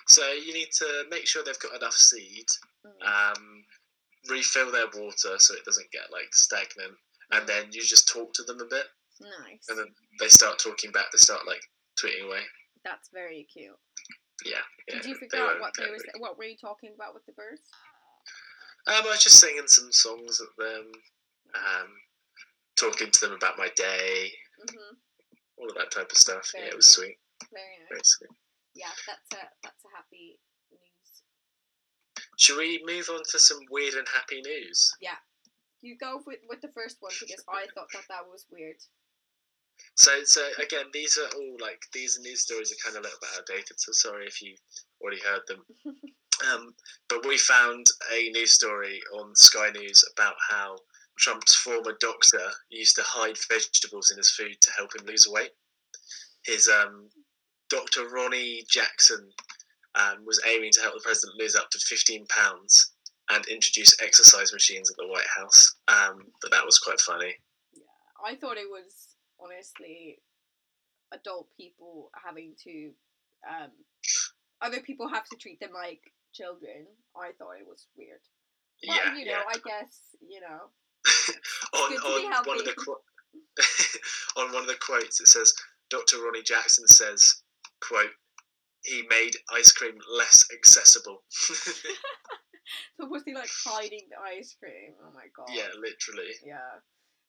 So 0.08 0.30
you 0.34 0.54
need 0.54 0.72
to 0.80 1.06
make 1.10 1.28
sure 1.28 1.44
they've 1.44 1.60
got 1.60 1.76
enough 1.76 1.94
seed. 1.94 2.48
Mm. 2.86 3.08
Um, 3.08 3.66
refill 4.30 4.72
their 4.72 4.88
water 4.94 5.36
so 5.38 5.54
it 5.56 5.66
doesn't 5.66 5.92
get 5.92 6.12
like 6.12 6.34
stagnant, 6.34 6.94
and 7.32 7.48
then 7.48 7.66
you 7.72 7.82
just 7.82 8.08
talk 8.08 8.34
to 8.34 8.44
them 8.44 8.60
a 8.62 8.66
bit, 8.66 8.86
Nice. 9.22 9.66
and 9.70 9.78
then 9.80 9.88
they 10.20 10.28
start 10.28 10.60
talking 10.60 10.92
back. 10.92 11.06
They 11.12 11.18
start 11.18 11.46
like 11.48 11.62
tweeting 12.02 12.26
away. 12.28 12.42
That's 12.84 13.10
very 13.14 13.48
cute. 13.52 13.78
Yeah. 14.46 14.58
yeah 14.88 14.96
Did 14.96 15.06
you 15.06 15.16
figure 15.16 15.40
out 15.40 15.60
what 15.60 15.74
they 15.78 15.90
were- 15.90 16.20
what 16.20 16.38
were 16.38 16.44
you 16.46 16.58
talking 16.58 16.92
about 16.96 17.14
with 17.14 17.26
the 17.26 17.32
birds? 17.34 17.62
Um, 18.88 18.96
I 18.96 19.02
was 19.12 19.24
just 19.24 19.40
singing 19.40 19.68
some 19.68 19.92
songs 19.94 20.42
at 20.42 20.48
them, 20.58 20.92
um, 21.56 22.02
talking 22.76 23.10
to 23.12 23.20
them 23.22 23.32
about 23.34 23.58
my 23.58 23.70
day, 23.70 24.34
Mhm. 24.60 24.98
all 25.58 25.70
of 25.70 25.76
that 25.76 25.92
type 25.92 26.12
of 26.12 26.18
stuff. 26.18 26.52
Very 26.52 26.66
yeah, 26.66 26.72
it 26.72 26.76
was 26.76 26.90
sweet. 26.90 27.18
Very 27.54 27.78
nice. 27.80 27.90
Very 27.90 28.02
sweet. 28.04 28.30
Yeah, 28.76 28.92
that's 29.08 29.34
a 29.34 29.50
that's 29.62 29.86
a 29.86 29.90
happy. 29.96 30.40
Should 32.38 32.58
we 32.58 32.84
move 32.86 33.10
on 33.10 33.22
to 33.32 33.40
some 33.40 33.60
weird 33.70 33.94
and 33.94 34.08
happy 34.08 34.42
news? 34.42 34.94
Yeah. 35.02 35.18
You 35.82 35.98
go 35.98 36.22
with 36.26 36.40
with 36.50 36.62
the 36.62 36.70
first 36.70 36.98
one 37.02 37.12
because 37.20 37.44
I 37.50 37.66
thought 37.76 37.92
that 37.94 38.08
that 38.10 38.28
was 38.30 38.46
weird. 38.52 38.78
So, 39.96 40.24
so 40.24 40.48
again, 40.62 40.86
these 40.94 41.18
are 41.18 41.36
all 41.38 41.58
like 41.60 41.82
these 41.94 42.20
news 42.22 42.42
stories 42.42 42.72
are 42.72 42.84
kind 42.84 42.96
of 42.96 43.02
a 43.02 43.04
little 43.04 43.20
bit 43.20 43.30
outdated. 43.38 43.80
So 43.80 43.92
sorry 43.92 44.26
if 44.26 44.42
you 44.42 44.56
already 45.02 45.22
heard 45.22 45.42
them. 45.48 45.66
Um, 46.52 46.74
but 47.10 47.26
we 47.26 47.38
found 47.38 47.86
a 48.12 48.30
news 48.32 48.54
story 48.54 49.02
on 49.14 49.36
Sky 49.36 49.70
News 49.70 50.04
about 50.18 50.36
how 50.50 50.78
Trump's 51.18 51.56
former 51.56 51.96
doctor 52.00 52.52
used 52.70 52.96
to 52.96 53.04
hide 53.04 53.38
vegetables 53.50 54.12
in 54.12 54.18
his 54.18 54.32
food 54.32 54.60
to 54.62 54.72
help 54.72 54.96
him 54.96 55.06
lose 55.06 55.28
weight. 55.28 55.52
His 56.44 56.68
um, 56.68 57.10
Dr. 57.70 58.10
Ronny 58.10 58.64
Jackson 58.70 59.32
um, 59.96 60.26
was 60.26 60.42
aiming 60.48 60.72
to 60.74 60.82
help 60.82 60.94
the 60.94 61.02
president 61.04 61.40
lose 61.40 61.56
up 61.56 61.70
to 61.72 61.80
15 61.80 62.26
pounds 62.28 62.94
and 63.30 63.46
introduce 63.48 63.96
exercise 64.02 64.52
machines 64.52 64.90
at 64.90 64.98
the 64.98 65.08
White 65.08 65.28
House. 65.38 65.76
Um, 65.88 66.26
but 66.42 66.52
that 66.52 66.66
was 66.66 66.80
quite 66.80 67.00
funny. 67.00 67.36
Yeah, 67.74 67.84
I 68.26 68.36
thought 68.36 68.58
it 68.58 68.70
was 68.70 69.16
honestly 69.40 70.20
adult 71.14 71.48
people 71.56 72.10
having 72.26 72.54
to, 72.64 72.92
um, 73.48 73.72
other 74.62 74.82
people 74.82 75.08
have 75.08 75.26
to 75.30 75.38
treat 75.38 75.60
them 75.60 75.72
like 75.74 76.02
children. 76.34 76.88
I 77.16 77.32
thought 77.38 77.60
it 77.60 77.68
was 77.68 77.88
weird. 77.96 78.20
Well, 78.88 78.98
yeah, 78.98 79.18
you 79.18 79.26
know, 79.26 79.32
yeah. 79.32 79.44
I 79.48 79.54
guess 79.54 80.00
you 80.28 80.42
know. 80.42 80.70
on 81.80 81.90
good 81.90 82.02
to 82.02 82.20
be 82.20 82.26
on 82.26 82.46
one 82.46 82.60
of 82.60 82.66
the 82.66 82.74
qu- 82.74 84.42
on 84.42 84.54
one 84.54 84.64
of 84.64 84.68
the 84.68 84.76
quotes, 84.76 85.22
it 85.22 85.28
says 85.28 85.54
Dr. 85.90 86.18
Ronny 86.18 86.42
Jackson 86.44 86.88
says, 86.88 87.44
"quote 87.82 88.12
He 88.84 89.04
made 89.10 89.38
ice 89.54 89.72
cream 89.72 89.98
less 90.12 90.46
accessible." 90.54 91.24
So 93.00 93.08
was 93.08 93.24
he 93.26 93.34
like 93.36 93.52
hiding 93.66 94.08
the 94.10 94.20
ice 94.22 94.56
cream? 94.58 94.96
Oh 95.04 95.12
my 95.14 95.28
god. 95.36 95.52
yeah, 95.52 95.70
literally. 95.76 96.32
Yeah. 96.46 96.80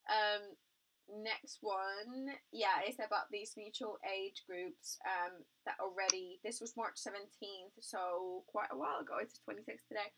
Um. 0.08 0.56
Next 1.04 1.60
one, 1.60 2.32
yeah, 2.48 2.80
it's 2.80 2.96
about 2.96 3.28
these 3.28 3.52
mutual 3.60 4.00
aid 4.08 4.40
groups. 4.48 4.96
Um, 5.04 5.44
that 5.68 5.76
already 5.76 6.40
this 6.40 6.64
was 6.64 6.78
March 6.80 6.96
seventeenth, 6.96 7.76
so 7.80 8.40
quite 8.48 8.72
a 8.72 8.78
while 8.78 9.04
ago. 9.04 9.20
It's 9.20 9.36
twenty 9.44 9.60
sixth 9.68 9.84
today. 9.88 10.08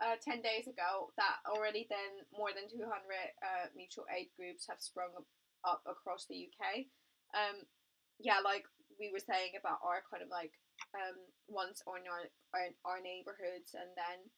Uh, 0.00 0.16
ten 0.16 0.40
days 0.40 0.64
ago, 0.64 1.12
that 1.20 1.44
already 1.44 1.84
then 1.92 2.24
more 2.32 2.56
than 2.56 2.72
two 2.72 2.88
hundred 2.88 3.36
uh 3.44 3.68
mutual 3.76 4.08
aid 4.08 4.32
groups 4.32 4.64
have 4.64 4.80
sprung 4.80 5.12
up, 5.12 5.28
up 5.68 5.82
across 5.84 6.24
the 6.24 6.48
UK. 6.48 6.88
Um, 7.36 7.68
yeah, 8.16 8.40
like 8.40 8.64
we 8.96 9.12
were 9.12 9.20
saying 9.20 9.60
about 9.60 9.84
our 9.84 10.00
kind 10.08 10.24
of 10.24 10.32
like 10.32 10.56
um 10.94 11.18
ones 11.48 11.82
on 11.86 12.02
our 12.08 12.26
our, 12.54 12.66
our 12.84 13.00
neighborhoods, 13.00 13.74
and 13.74 13.90
then 13.96 14.30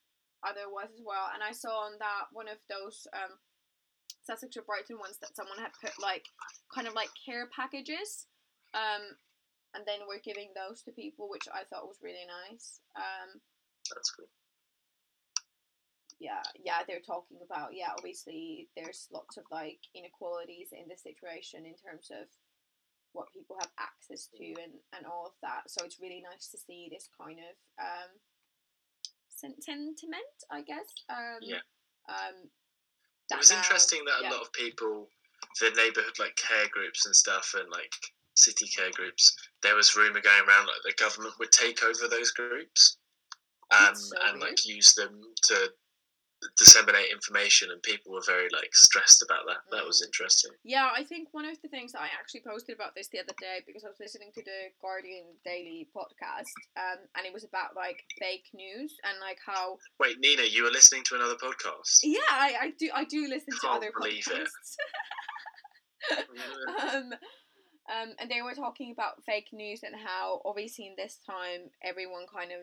other 0.43 0.69
ones 0.73 0.91
as 0.95 1.03
well. 1.05 1.31
And 1.33 1.43
I 1.43 1.53
saw 1.53 1.87
on 1.87 1.99
that 1.99 2.29
one 2.33 2.49
of 2.49 2.59
those 2.69 3.07
um 3.13 3.39
Sussex 4.25 4.57
or 4.57 4.63
Brighton 4.63 4.99
ones 4.99 5.19
that 5.19 5.35
someone 5.35 5.59
had 5.59 5.75
put 5.83 5.99
like 6.01 6.27
kind 6.75 6.87
of 6.87 6.95
like 6.95 7.11
care 7.27 7.49
packages, 7.51 8.27
um, 8.75 9.19
and 9.75 9.83
then 9.87 10.07
we're 10.07 10.23
giving 10.23 10.51
those 10.55 10.83
to 10.83 10.93
people, 10.93 11.29
which 11.29 11.49
I 11.53 11.65
thought 11.65 11.89
was 11.91 11.99
really 12.03 12.27
nice. 12.29 12.79
Um, 12.95 13.41
That's 13.91 14.11
cool. 14.15 14.29
yeah, 16.21 16.43
yeah, 16.63 16.87
they're 16.87 17.01
talking 17.03 17.39
about 17.45 17.75
yeah. 17.75 17.91
Obviously, 17.99 18.69
there's 18.77 19.09
lots 19.13 19.37
of 19.37 19.45
like 19.51 19.81
inequalities 19.95 20.69
in 20.71 20.87
this 20.89 21.03
situation 21.03 21.67
in 21.67 21.75
terms 21.75 22.11
of 22.15 22.29
what 23.13 23.33
people 23.33 23.57
have 23.61 23.71
access 23.79 24.29
to 24.37 24.45
and 24.63 24.73
and 24.97 25.07
all 25.07 25.27
of 25.27 25.33
that. 25.43 25.69
So 25.71 25.85
it's 25.85 26.01
really 26.01 26.23
nice 26.23 26.49
to 26.49 26.59
see 26.59 26.89
this 26.91 27.09
kind 27.21 27.39
of 27.39 27.55
um 27.83 28.11
sentiment, 29.29 30.37
I 30.51 30.63
guess. 30.63 30.87
Um, 31.09 31.39
Yeah. 31.41 31.61
Um, 32.09 32.51
It 33.31 33.39
was 33.39 33.51
now- 33.51 33.59
interesting 33.59 34.05
that 34.05 34.21
a 34.21 34.29
lot 34.31 34.43
of 34.43 34.53
people, 34.53 35.11
the 35.61 35.71
neighborhood 35.71 36.19
like 36.19 36.37
care 36.37 36.69
groups 36.69 37.07
and 37.07 37.15
stuff, 37.17 37.55
and 37.55 37.69
like 37.71 37.95
city 38.35 38.67
care 38.69 38.91
groups, 38.93 39.37
there 39.63 39.75
was 39.75 39.97
rumor 39.97 40.21
going 40.21 40.43
around 40.49 40.67
like 40.67 40.83
the 40.85 40.93
government 40.95 41.39
would 41.39 41.53
take 41.53 41.83
over 41.83 42.09
those 42.09 42.31
groups, 42.33 42.99
um, 43.71 43.95
so 43.95 44.17
and 44.23 44.39
weird. 44.41 44.51
like 44.51 44.65
use 44.67 44.95
them 44.95 45.35
to 45.43 45.75
disseminate 46.59 47.11
information, 47.11 47.71
and 47.71 47.83
people 47.83 48.13
were 48.13 48.23
very 48.27 48.49
like 48.53 48.75
stressed 48.75 49.23
about 49.23 49.47
that. 49.47 49.59
That 49.71 49.85
was 49.87 50.01
Mm. 50.03 50.07
interesting. 50.07 50.51
Yeah, 50.65 50.91
I 50.95 51.05
think 51.05 51.29
one 51.33 51.45
of 51.45 51.61
the 51.63 51.69
things 51.69 51.93
that 51.93 52.01
I 52.03 52.07
actually 52.19 52.41
posted 52.43 52.75
about 52.75 52.95
this 52.95 53.09
the 53.09 53.21
other 53.21 53.35
day 53.41 53.61
because 53.67 53.85
I 53.85 53.89
was 53.89 54.01
listening 54.01 54.33
to 54.35 54.43
the 54.43 54.71
Guardian 54.81 55.27
Daily 55.45 55.89
podcast, 55.95 56.53
um, 56.77 56.99
and 57.17 57.27
it 57.27 57.33
was 57.33 57.45
about 57.45 57.75
like 57.77 58.05
fake 58.19 58.49
news 58.55 58.97
and 59.05 59.19
like 59.21 59.39
how 59.45 59.79
Wait, 59.99 60.19
Nina, 60.21 60.43
you 60.43 60.65
were 60.65 60.71
listening 60.71 61.03
to 61.05 61.15
another 61.15 61.37
podcast. 61.37 62.01
yeah, 62.03 62.21
I, 62.31 62.55
I 62.61 62.71
do 62.79 62.91
I 62.95 63.05
do 63.05 63.29
listen 63.29 63.53
to 63.55 63.61
Can't 63.61 63.77
other 63.77 63.93
believe 63.97 64.27
it. 64.29 64.49
podcasts. 64.49 64.77
um, 66.95 67.13
um, 67.91 68.15
and 68.19 68.31
they 68.31 68.43
were 68.43 68.55
talking 68.55 68.91
about 68.93 69.23
fake 69.25 69.49
news 69.53 69.83
and 69.83 69.95
how 69.95 70.41
obviously 70.45 70.87
in 70.87 70.95
this 70.97 71.19
time 71.25 71.71
everyone 71.83 72.27
kind 72.33 72.51
of 72.53 72.61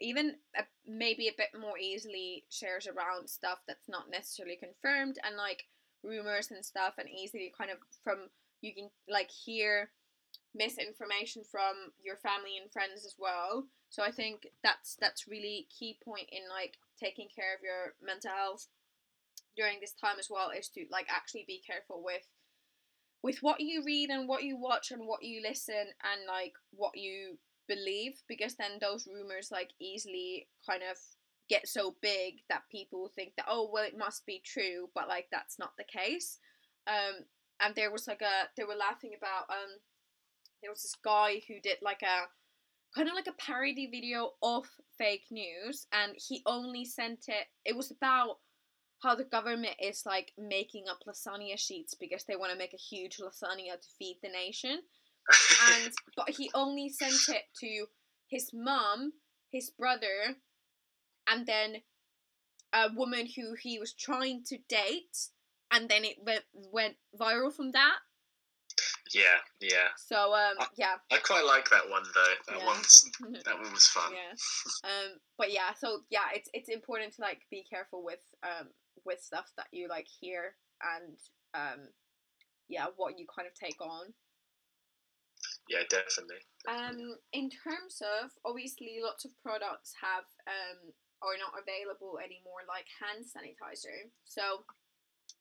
even 0.00 0.34
a, 0.56 0.62
maybe 0.86 1.28
a 1.28 1.36
bit 1.36 1.48
more 1.58 1.78
easily 1.78 2.44
shares 2.50 2.86
around 2.86 3.28
stuff 3.28 3.58
that's 3.66 3.88
not 3.88 4.10
necessarily 4.10 4.56
confirmed 4.56 5.16
and 5.24 5.36
like 5.36 5.64
rumors 6.02 6.50
and 6.50 6.64
stuff 6.64 6.94
and 6.98 7.08
easily 7.08 7.52
kind 7.56 7.70
of 7.70 7.78
from 8.02 8.28
you 8.60 8.74
can 8.74 8.90
like 9.08 9.30
hear 9.30 9.90
misinformation 10.54 11.42
from 11.48 11.92
your 12.02 12.16
family 12.16 12.56
and 12.60 12.72
friends 12.72 13.04
as 13.04 13.14
well. 13.18 13.66
So 13.88 14.02
i 14.02 14.10
think 14.10 14.46
that's 14.62 14.96
that's 15.00 15.28
really 15.28 15.66
key 15.76 15.98
point 16.04 16.28
in 16.32 16.42
like 16.48 16.78
taking 16.98 17.28
care 17.34 17.54
of 17.54 17.62
your 17.62 17.94
mental 18.02 18.30
health 18.30 18.68
during 19.56 19.78
this 19.80 19.92
time 19.92 20.16
as 20.18 20.28
well 20.30 20.50
is 20.56 20.68
to 20.68 20.84
like 20.90 21.06
actually 21.10 21.44
be 21.46 21.60
careful 21.66 22.02
with 22.04 22.26
with 23.22 23.38
what 23.42 23.60
you 23.60 23.82
read 23.84 24.10
and 24.10 24.28
what 24.28 24.44
you 24.44 24.56
watch 24.56 24.90
and 24.90 25.06
what 25.06 25.22
you 25.22 25.42
listen 25.42 25.74
and 26.02 26.26
like 26.26 26.54
what 26.72 26.92
you 26.96 27.36
believe 27.70 28.14
because 28.28 28.56
then 28.56 28.72
those 28.80 29.06
rumors 29.06 29.50
like 29.52 29.70
easily 29.80 30.48
kind 30.68 30.82
of 30.82 30.98
get 31.48 31.68
so 31.68 31.94
big 32.02 32.34
that 32.48 32.62
people 32.70 33.10
think 33.14 33.32
that 33.36 33.46
oh 33.48 33.70
well 33.72 33.84
it 33.84 33.96
must 33.96 34.26
be 34.26 34.42
true 34.44 34.88
but 34.94 35.08
like 35.08 35.26
that's 35.30 35.58
not 35.58 35.72
the 35.78 35.84
case. 35.84 36.38
Um 36.86 37.24
and 37.60 37.74
there 37.74 37.92
was 37.92 38.08
like 38.08 38.22
a 38.22 38.48
they 38.56 38.64
were 38.64 38.74
laughing 38.74 39.12
about 39.16 39.44
um 39.48 39.72
there 40.62 40.70
was 40.70 40.82
this 40.82 40.96
guy 41.04 41.40
who 41.46 41.60
did 41.62 41.78
like 41.82 42.02
a 42.02 42.28
kind 42.94 43.08
of 43.08 43.14
like 43.14 43.28
a 43.28 43.42
parody 43.42 43.88
video 43.90 44.30
of 44.42 44.66
fake 44.98 45.26
news 45.30 45.86
and 45.92 46.12
he 46.16 46.42
only 46.46 46.84
sent 46.84 47.26
it 47.28 47.46
it 47.64 47.76
was 47.76 47.90
about 47.90 48.38
how 49.02 49.14
the 49.14 49.24
government 49.24 49.76
is 49.80 50.02
like 50.04 50.32
making 50.36 50.84
up 50.90 50.98
lasagna 51.08 51.58
sheets 51.58 51.94
because 51.94 52.24
they 52.24 52.36
want 52.36 52.52
to 52.52 52.58
make 52.58 52.74
a 52.74 52.76
huge 52.90 53.18
lasagna 53.18 53.80
to 53.80 53.88
feed 53.98 54.18
the 54.22 54.28
nation 54.28 54.80
and 55.72 55.92
but 56.16 56.30
he 56.30 56.50
only 56.54 56.88
sent 56.88 57.28
it 57.28 57.44
to 57.60 57.86
his 58.28 58.50
mom, 58.52 59.12
his 59.50 59.70
brother, 59.70 60.36
and 61.28 61.46
then 61.46 61.82
a 62.72 62.88
woman 62.94 63.26
who 63.36 63.54
he 63.60 63.78
was 63.78 63.92
trying 63.92 64.42
to 64.46 64.58
date, 64.68 65.28
and 65.72 65.88
then 65.88 66.04
it 66.04 66.16
went 66.24 66.44
went 66.54 66.96
viral 67.18 67.52
from 67.54 67.72
that. 67.72 67.96
yeah, 69.12 69.38
yeah. 69.60 69.88
So 69.96 70.32
um 70.34 70.56
I- 70.58 70.66
yeah 70.76 70.94
I 71.12 71.18
quite 71.18 71.44
like 71.44 71.68
that 71.70 71.88
one 71.90 72.04
though. 72.14 72.34
That 72.52 72.58
Yeah. 72.60 72.66
one's 72.66 73.04
that 73.44 73.58
one 73.60 73.72
was 73.72 73.86
fun. 73.86 74.12
yeah 74.12 74.32
um 74.90 75.18
but 75.36 75.52
yeah 75.52 75.74
so 75.78 76.00
yeah 76.10 76.28
it's 76.34 76.48
it's 76.54 76.68
important 76.68 77.14
to 77.14 77.22
like 77.22 77.40
be 77.50 77.64
careful 77.68 78.04
with 78.04 78.20
um 78.42 78.68
with 79.04 79.20
stuff 79.20 79.46
that 79.56 79.66
you 79.72 79.88
like 79.88 80.06
hear 80.20 80.54
and 80.82 81.18
um 81.54 81.88
yeah 82.68 82.86
what 82.96 83.18
you 83.18 83.26
kind 83.34 83.48
of 83.48 83.54
take 83.54 83.80
on 83.80 84.12
Yeah, 85.70 85.86
definitely. 85.86 86.42
Um, 86.66 87.14
in 87.30 87.46
terms 87.46 88.02
of 88.02 88.34
obviously, 88.42 88.98
lots 88.98 89.22
of 89.22 89.30
products 89.38 89.94
have 90.02 90.26
um 90.50 90.90
are 91.22 91.38
not 91.38 91.54
available 91.54 92.18
anymore, 92.18 92.66
like 92.66 92.90
hand 92.98 93.22
sanitizer. 93.22 94.10
So, 94.26 94.66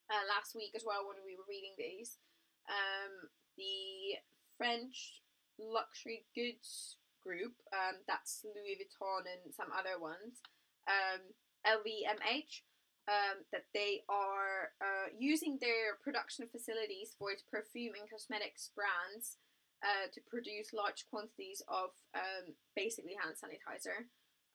uh, 0.05 0.23
last 0.29 0.53
week 0.53 0.77
as 0.77 0.85
well, 0.85 1.09
when 1.09 1.17
we 1.25 1.33
were 1.33 1.49
reading 1.49 1.73
these, 1.81 2.21
um, 2.69 3.33
the 3.57 4.21
French 4.53 5.25
luxury 5.57 6.29
goods 6.37 7.01
group, 7.25 7.57
um, 7.73 7.97
that's 8.05 8.45
Louis 8.45 8.77
Vuitton 8.77 9.25
and 9.25 9.49
some 9.49 9.73
other 9.73 9.97
ones, 9.97 10.45
um, 10.85 11.25
LVMH. 11.65 12.61
Um, 13.09 13.41
that 13.51 13.65
they 13.73 14.05
are 14.05 14.69
uh, 14.77 15.09
using 15.17 15.57
their 15.57 15.97
production 16.03 16.45
facilities 16.45 17.17
for 17.17 17.31
its 17.31 17.41
perfume 17.41 17.97
and 17.97 18.05
cosmetics 18.05 18.69
brands 18.77 19.41
uh, 19.83 20.07
to 20.13 20.21
produce 20.29 20.73
large 20.73 21.05
quantities 21.09 21.61
of 21.67 21.89
um, 22.15 22.53
basically 22.75 23.15
hand 23.21 23.35
sanitizer. 23.35 24.05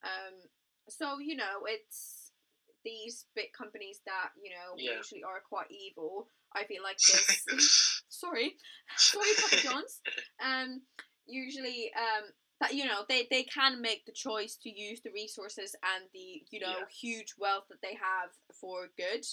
Um, 0.05 0.35
so 0.89 1.19
you 1.19 1.37
know, 1.37 1.65
it's 1.67 2.31
these 2.85 3.27
big 3.35 3.53
companies 3.57 4.01
that 4.07 4.31
you 4.43 4.51
know 4.51 4.75
Yeah. 4.77 4.97
usually 4.99 5.23
are 5.23 5.41
quite 5.49 5.71
evil. 5.71 6.29
I 6.55 6.65
feel 6.65 6.83
like 6.83 6.99
this. 7.49 8.03
sorry, 8.09 8.55
sorry, 8.97 9.29
Papa 9.41 9.57
John's. 9.63 10.01
Um, 10.45 10.83
usually, 11.27 11.91
um, 11.97 12.31
that 12.61 12.75
you 12.75 12.85
know 12.85 13.05
they 13.09 13.27
they 13.31 13.45
can 13.45 13.81
make 13.81 14.05
the 14.05 14.13
choice 14.13 14.57
to 14.63 14.71
use 14.71 15.01
the 15.03 15.11
resources 15.13 15.75
and 15.97 16.05
the 16.13 16.43
you 16.51 16.61
know 16.61 16.79
Yeah. 16.79 16.85
huge 17.01 17.35
wealth 17.39 17.65
that 17.71 17.81
they 17.83 17.95
have 17.95 18.31
for 18.61 18.89
good. 18.97 19.25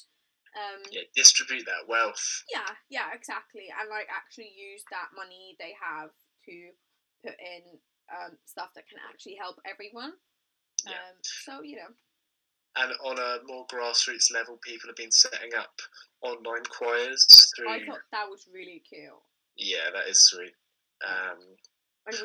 Um, 0.51 0.83
yeah, 0.91 1.07
distribute 1.15 1.65
that 1.65 1.87
wealth. 1.87 2.43
yeah, 2.51 2.67
yeah, 2.89 3.07
exactly. 3.15 3.71
And 3.71 3.89
like 3.89 4.07
actually 4.11 4.51
use 4.51 4.83
that 4.91 5.15
money 5.15 5.55
they 5.59 5.71
have 5.79 6.11
to 6.45 6.55
put 7.23 7.39
in 7.39 7.79
um, 8.11 8.35
stuff 8.45 8.69
that 8.75 8.87
can 8.87 8.99
actually 9.09 9.37
help 9.39 9.59
everyone. 9.63 10.13
Yeah. 10.85 10.99
Um, 10.99 11.15
so 11.23 11.61
you 11.63 11.77
know, 11.77 11.91
And 12.75 12.91
on 13.05 13.19
a 13.19 13.39
more 13.47 13.65
grassroots 13.67 14.33
level, 14.33 14.59
people 14.63 14.89
have 14.89 14.95
been 14.97 15.11
setting 15.11 15.51
up 15.57 15.71
online 16.21 16.63
choirs 16.67 17.25
through. 17.55 17.69
I 17.69 17.85
thought 17.85 18.03
that 18.11 18.29
was 18.29 18.47
really 18.53 18.83
cute. 18.87 19.07
Yeah, 19.55 19.87
that 19.93 20.09
is 20.09 20.19
sweet. 20.25 20.53
Um, 21.07 21.39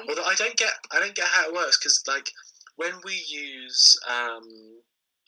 although 0.09 0.25
I 0.25 0.35
don't 0.35 0.57
get, 0.57 0.73
I 0.93 1.01
don't 1.01 1.15
get 1.15 1.27
how 1.27 1.49
it 1.49 1.55
works 1.55 1.79
because 1.79 2.03
like 2.07 2.31
when 2.77 2.93
we 3.05 3.15
use 3.29 3.99
um, 4.09 4.47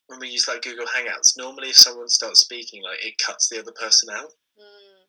when 0.08 0.18
we 0.20 0.28
use 0.28 0.48
like 0.48 0.62
Google 0.62 0.86
Hangouts, 0.86 1.36
normally 1.36 1.68
if 1.68 1.76
someone 1.76 2.08
starts 2.08 2.40
speaking, 2.40 2.82
like 2.82 3.04
it 3.04 3.18
cuts 3.18 3.48
the 3.48 3.60
other 3.60 3.72
person 3.72 4.08
out. 4.10 4.32
Mm, 4.58 5.04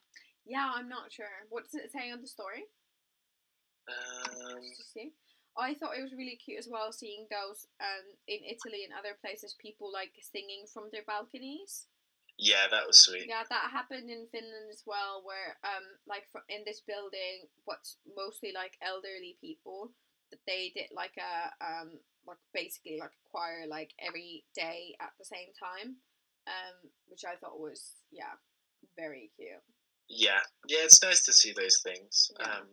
yeah, 0.46 0.72
I'm 0.76 0.88
not 0.88 1.12
sure. 1.12 1.48
What 1.50 1.64
does 1.64 1.76
it 1.76 1.92
say 1.92 2.12
on 2.12 2.22
the 2.22 2.28
story? 2.28 2.66
Um, 3.88 4.60
see? 4.94 5.14
I 5.58 5.74
thought 5.74 5.98
it 5.98 6.04
was 6.04 6.14
really 6.14 6.38
cute 6.38 6.60
as 6.60 6.68
well 6.70 6.92
seeing 6.92 7.28
those 7.32 7.68
um, 7.82 8.06
in 8.28 8.40
Italy 8.46 8.84
and 8.86 8.94
other 8.94 9.18
places, 9.20 9.56
people 9.60 9.92
like 9.92 10.12
singing 10.22 10.66
from 10.72 10.88
their 10.92 11.04
balconies. 11.08 11.88
yeah, 12.38 12.68
that 12.72 12.88
was 12.88 13.02
sweet. 13.02 13.28
Yeah, 13.28 13.44
that 13.50 13.72
happened 13.72 14.10
in 14.10 14.28
Finland 14.32 14.72
as 14.72 14.84
well, 14.86 15.24
where 15.24 15.60
um, 15.64 15.84
like 16.08 16.28
in 16.48 16.64
this 16.66 16.82
building, 16.86 17.48
what's 17.66 17.98
mostly 18.16 18.52
like 18.56 18.78
elderly 18.82 19.36
people, 19.42 19.92
that 20.32 20.40
they 20.46 20.72
did 20.76 20.92
like 20.96 21.18
a 21.18 21.52
um, 21.60 22.00
like 22.30 22.38
basically 22.54 22.98
like 23.00 23.12
a 23.12 23.30
choir 23.30 23.68
like 23.68 23.92
every 24.00 24.46
day 24.56 24.96
at 25.02 25.12
the 25.18 25.26
same 25.26 25.50
time, 25.58 25.98
um, 26.48 26.90
which 27.08 27.24
I 27.26 27.36
thought 27.36 27.60
was 27.60 27.96
yeah, 28.12 28.38
very 28.98 29.32
cute. 29.36 29.62
Yeah, 30.10 30.42
yeah, 30.68 30.80
it's 30.84 31.04
nice 31.04 31.24
to 31.26 31.34
see 31.34 31.54
those 31.54 31.82
things. 31.84 32.32
Yeah. 32.40 32.46
Um, 32.46 32.68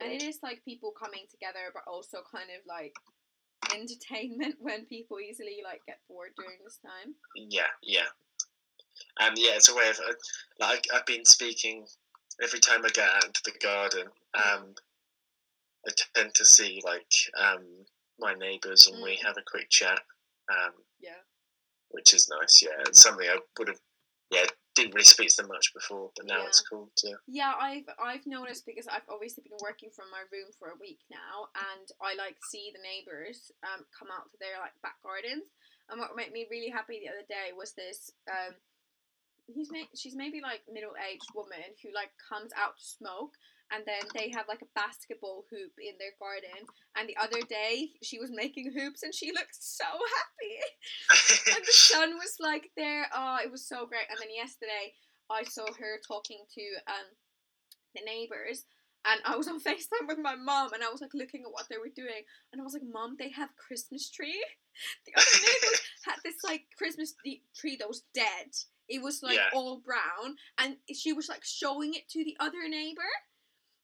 And 0.00 0.12
it 0.12 0.22
is 0.22 0.38
like 0.42 0.64
people 0.64 0.92
coming 0.92 1.24
together, 1.30 1.72
but 1.72 1.84
also 1.86 2.18
kind 2.30 2.50
of 2.50 2.64
like 2.66 2.94
entertainment 3.74 4.56
when 4.60 4.86
people 4.86 5.20
easily 5.20 5.60
like 5.64 5.82
get 5.86 6.00
bored 6.08 6.32
during 6.36 6.58
this 6.64 6.78
time. 6.78 7.14
Yeah, 7.34 7.72
yeah, 7.82 8.08
and 9.20 9.36
yeah, 9.38 9.56
it's 9.56 9.68
a 9.68 9.74
way 9.74 9.88
of 9.88 9.98
uh, 9.98 10.12
like 10.60 10.86
I've 10.94 11.06
been 11.06 11.24
speaking 11.24 11.86
every 12.42 12.60
time 12.60 12.84
I 12.84 12.88
get 12.88 13.08
out 13.08 13.24
into 13.24 13.40
the 13.44 13.52
garden. 13.62 14.06
Um, 14.34 14.74
I 15.86 15.92
tend 16.14 16.34
to 16.34 16.44
see 16.44 16.82
like 16.84 17.12
um, 17.38 17.64
my 18.18 18.34
neighbours 18.34 18.86
and 18.86 19.02
we 19.02 19.16
Mm. 19.16 19.22
have 19.24 19.36
a 19.36 19.42
quick 19.42 19.70
chat, 19.70 20.02
um, 20.48 20.72
Yeah. 20.98 21.22
which 21.88 22.12
is 22.14 22.28
nice. 22.28 22.62
Yeah, 22.62 22.80
it's 22.86 23.02
something 23.02 23.28
I 23.28 23.38
would 23.58 23.68
have 23.68 23.80
yeah 24.30 24.46
didn't 24.74 24.92
really 24.94 25.04
speak 25.04 25.28
to 25.30 25.36
them 25.38 25.48
much 25.48 25.72
before, 25.72 26.12
but 26.16 26.26
now 26.26 26.44
it's 26.46 26.60
cool 26.60 26.90
to 26.96 27.16
Yeah, 27.26 27.54
I've 27.58 27.88
I've 27.98 28.26
noticed 28.26 28.66
because 28.66 28.86
I've 28.88 29.08
obviously 29.08 29.44
been 29.44 29.58
working 29.62 29.90
from 29.90 30.10
my 30.10 30.20
room 30.32 30.50
for 30.58 30.68
a 30.68 30.76
week 30.80 31.00
now, 31.10 31.48
and 31.54 31.88
I 32.02 32.14
like 32.14 32.36
see 32.44 32.72
the 32.74 32.82
neighbors 32.82 33.52
um 33.62 33.86
come 33.96 34.08
out 34.10 34.30
to 34.30 34.36
their 34.40 34.58
like 34.60 34.74
back 34.82 35.00
gardens. 35.02 35.48
And 35.88 36.00
what 36.00 36.16
made 36.16 36.32
me 36.32 36.46
really 36.50 36.68
happy 36.68 36.98
the 37.00 37.08
other 37.10 37.26
day 37.28 37.52
was 37.56 37.72
this 37.72 38.10
um 38.28 38.54
he's 39.46 39.70
may- 39.70 39.88
she's 39.94 40.16
maybe 40.16 40.40
like 40.42 40.62
middle 40.70 40.92
aged 41.08 41.30
woman 41.34 41.72
who 41.82 41.92
like 41.94 42.10
comes 42.28 42.52
out 42.56 42.76
to 42.76 42.84
smoke, 42.84 43.32
and 43.72 43.84
then 43.86 44.02
they 44.14 44.30
have 44.30 44.46
like 44.48 44.62
a 44.62 44.72
basketball 44.74 45.44
hoop 45.50 45.72
in 45.78 45.94
their 45.98 46.14
garden. 46.20 46.66
And 46.96 47.08
the 47.08 47.16
other 47.16 47.40
day 47.48 47.90
she 48.02 48.18
was 48.18 48.30
making 48.32 48.72
hoops, 48.72 49.02
and 49.02 49.14
she 49.14 49.32
looked 49.32 49.56
so 49.58 49.84
happy 49.84 50.56
and 51.56 51.64
the 51.64 51.72
sun 51.92 52.14
was 52.14 52.36
like 52.40 52.70
there. 52.76 53.06
Oh, 53.14 53.38
it 53.42 53.50
was 53.50 53.66
so 53.68 53.86
great. 53.86 54.06
And 54.10 54.18
then 54.20 54.34
yesterday, 54.34 54.94
I 55.30 55.42
saw 55.44 55.66
her 55.78 56.00
talking 56.06 56.44
to 56.54 56.62
um 56.92 57.08
the 57.94 58.02
neighbors, 58.04 58.64
and 59.04 59.20
I 59.24 59.36
was 59.36 59.48
on 59.48 59.60
Facetime 59.66 60.06
with 60.06 60.18
my 60.18 60.36
mom, 60.36 60.72
and 60.72 60.82
I 60.84 60.90
was 60.90 61.00
like 61.00 61.14
looking 61.14 61.42
at 61.42 61.52
what 61.52 61.66
they 61.68 61.78
were 61.78 61.92
doing, 61.94 62.22
and 62.52 62.60
I 62.60 62.64
was 62.64 62.74
like, 62.74 62.86
"Mom, 62.92 63.16
they 63.18 63.30
have 63.30 63.50
Christmas 63.56 64.10
tree." 64.10 64.44
The 65.06 65.14
other 65.16 65.40
neighbors 65.40 65.80
had 66.04 66.16
this 66.24 66.36
like 66.44 66.64
Christmas 66.76 67.14
tree 67.56 67.76
that 67.76 67.88
was 67.88 68.04
dead. 68.14 68.52
It 68.88 69.02
was 69.02 69.22
like 69.22 69.36
Yeah. 69.36 69.48
all 69.54 69.80
brown, 69.80 70.36
and 70.58 70.76
she 70.94 71.12
was 71.12 71.28
like 71.28 71.42
showing 71.44 71.94
it 71.94 72.08
to 72.10 72.22
the 72.22 72.36
other 72.38 72.68
neighbor. 72.68 73.10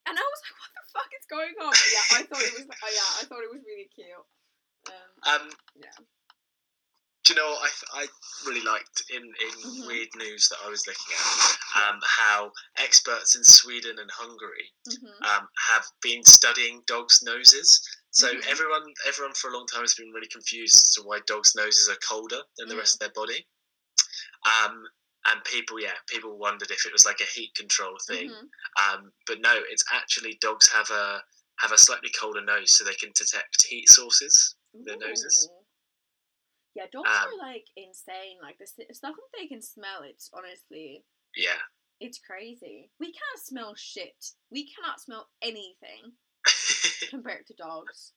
And 0.06 0.18
I 0.18 0.22
was 0.22 0.40
like, 0.42 0.56
"What 0.58 0.72
the 0.74 0.84
fuck 0.92 1.10
is 1.14 1.26
going 1.30 1.54
on?" 1.62 1.70
But 1.70 1.90
yeah, 1.92 2.06
I 2.18 2.22
thought 2.26 2.42
it 2.42 2.52
was. 2.54 2.66
Oh 2.68 2.92
yeah, 2.92 3.10
I 3.20 3.24
thought 3.24 3.42
it 3.44 3.52
was 3.52 3.62
really 3.66 3.88
cute. 3.94 4.26
Um, 4.88 5.40
Um, 5.42 5.50
Yeah. 5.74 5.94
Do 7.24 7.34
you 7.34 7.38
know 7.38 7.50
what 7.54 7.70
I, 7.94 8.02
I 8.02 8.06
really 8.46 8.62
liked 8.66 9.04
in, 9.10 9.22
in 9.22 9.54
Mhm. 9.62 9.86
weird 9.86 10.08
news 10.16 10.48
that 10.48 10.58
I 10.64 10.68
was 10.68 10.84
looking 10.88 11.14
at? 11.14 11.86
Um, 11.86 12.00
how 12.04 12.50
experts 12.76 13.36
in 13.36 13.44
Sweden 13.44 14.00
and 14.00 14.10
Hungary 14.10 14.72
mhm. 14.88 15.22
um, 15.22 15.48
have 15.56 15.86
been 16.02 16.24
studying 16.24 16.82
dogs' 16.88 17.22
noses. 17.22 17.80
So 18.10 18.26
Mhm. 18.26 18.44
everyone, 18.48 18.92
everyone 19.06 19.34
for 19.34 19.50
a 19.50 19.52
long 19.56 19.68
time 19.68 19.82
has 19.82 19.94
been 19.94 20.10
really 20.12 20.26
confused 20.28 20.74
as 20.74 20.90
to 20.94 21.02
why 21.02 21.20
dogs' 21.20 21.54
noses 21.54 21.88
are 21.88 21.96
colder 21.96 22.42
than 22.56 22.66
the 22.68 22.74
Mm. 22.74 22.78
rest 22.78 22.94
of 22.96 22.98
their 22.98 23.10
body. 23.14 23.46
Um, 24.44 24.84
and 25.26 25.42
people, 25.44 25.80
yeah, 25.80 25.94
people 26.08 26.36
wondered 26.38 26.70
if 26.70 26.84
it 26.86 26.92
was 26.92 27.06
like 27.06 27.20
a 27.20 27.24
heat 27.24 27.54
control 27.54 27.96
thing. 28.06 28.30
Mhm. 28.30 28.48
Um, 28.94 29.12
but 29.26 29.40
no, 29.40 29.54
it's 29.70 29.84
actually 29.92 30.34
dogs 30.40 30.68
have 30.70 30.90
a 30.90 31.22
have 31.58 31.72
a 31.72 31.78
slightly 31.78 32.10
colder 32.10 32.40
nose, 32.44 32.72
so 32.76 32.82
they 32.84 32.94
can 32.94 33.12
detect 33.14 33.64
heat 33.66 33.88
sources. 33.88 34.56
Their 34.74 34.96
noses. 34.96 35.48
Yeah, 36.74 36.86
dogs 36.90 37.08
Um, 37.08 37.28
are 37.34 37.36
like 37.36 37.66
insane. 37.76 38.38
Like 38.42 38.58
the 38.58 38.66
st- 38.66 38.94
stuff 38.96 39.14
that 39.14 39.38
they 39.38 39.46
can 39.46 39.60
smell. 39.62 40.02
It's 40.02 40.30
honestly, 40.32 41.04
Yeah. 41.36 41.60
it's 42.00 42.18
crazy. 42.18 42.90
We 42.98 43.12
can't 43.12 43.38
smell 43.44 43.74
shit. 43.76 44.16
We 44.50 44.72
cannot 44.72 45.00
smell 45.00 45.30
anything 45.42 46.16
compared 47.10 47.46
to 47.48 47.54
dogs. 47.54 48.14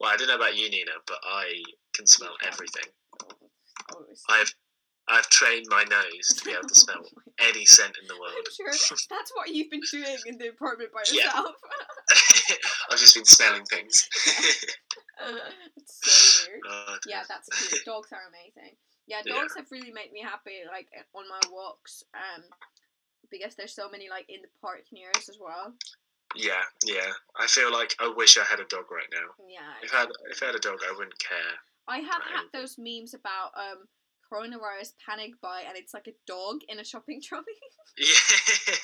well, 0.00 0.10
I 0.12 0.16
don't 0.16 0.28
know 0.28 0.34
about 0.36 0.56
you, 0.56 0.68
Nina, 0.70 0.92
but 1.06 1.20
I 1.22 1.62
can 1.92 2.06
smell 2.06 2.36
everything. 2.42 2.90
Oh, 3.94 4.06
I've 4.30 4.52
I've 5.08 5.28
trained 5.28 5.66
my 5.68 5.84
nose 5.84 6.26
to 6.36 6.44
be 6.44 6.52
able 6.52 6.68
to 6.68 6.74
smell 6.74 7.04
any 7.38 7.64
scent 7.66 7.96
in 8.00 8.08
the 8.08 8.14
world. 8.18 8.32
I'm 8.36 8.44
sure 8.54 8.72
that's 9.10 9.32
what 9.34 9.50
you've 9.50 9.70
been 9.70 9.82
doing 9.90 10.16
in 10.26 10.38
the 10.38 10.48
apartment 10.48 10.92
by 10.92 11.02
Yeah. 11.12 11.24
yourself. 11.24 11.56
I've 12.90 12.98
just 12.98 13.14
been 13.14 13.24
smelling 13.24 13.64
things. 13.66 14.08
it's 15.76 16.00
so 16.02 16.48
weird. 16.50 16.60
Oh, 16.68 16.96
Yeah, 17.06 17.22
that's 17.28 17.48
cute. 17.68 17.84
Dogs 17.84 18.12
are 18.12 18.22
amazing. 18.28 18.76
Yeah, 19.06 19.20
Yeah. 19.24 19.34
dogs 19.34 19.54
have 19.56 19.70
really 19.70 19.92
made 19.92 20.12
me 20.12 20.20
happy, 20.22 20.62
like 20.70 20.88
eh, 20.96 21.02
on 21.14 21.28
my 21.28 21.40
walks, 21.50 22.02
um, 22.14 22.42
because 23.30 23.54
there's 23.54 23.74
so 23.74 23.88
many 23.90 24.08
like 24.08 24.24
in 24.28 24.40
the 24.42 24.48
park 24.62 24.84
near 24.92 25.10
us 25.16 25.28
as 25.28 25.38
well. 25.38 25.74
yeah, 26.34 26.62
yeah. 26.84 27.10
I 27.38 27.46
feel 27.46 27.70
like 27.70 27.94
I 28.00 28.08
wish 28.16 28.38
I 28.38 28.44
had 28.44 28.60
a 28.60 28.64
dog 28.64 28.90
right 28.90 29.08
now. 29.12 29.28
Yeah, 29.46 29.60
If 29.82 29.92
I 29.94 29.98
had, 30.00 30.08
if 30.30 30.42
I 30.42 30.46
had 30.46 30.54
a 30.54 30.58
dog, 30.58 30.78
I 30.88 30.92
wouldn't 30.92 31.18
care. 31.18 31.54
I 31.86 31.98
have 31.98 32.22
Right. 32.22 32.36
had 32.36 32.44
those 32.52 32.76
memes 32.78 33.12
about 33.12 33.50
um 33.56 33.86
coronavirus 34.30 34.92
panic 35.04 35.32
buy, 35.40 35.62
and 35.68 35.76
it's 35.76 35.94
like 35.94 36.06
a 36.08 36.14
dog 36.26 36.60
in 36.68 36.78
a 36.78 36.84
shopping 36.84 37.20
trolley. 37.22 37.44
Yeah. 37.98 38.06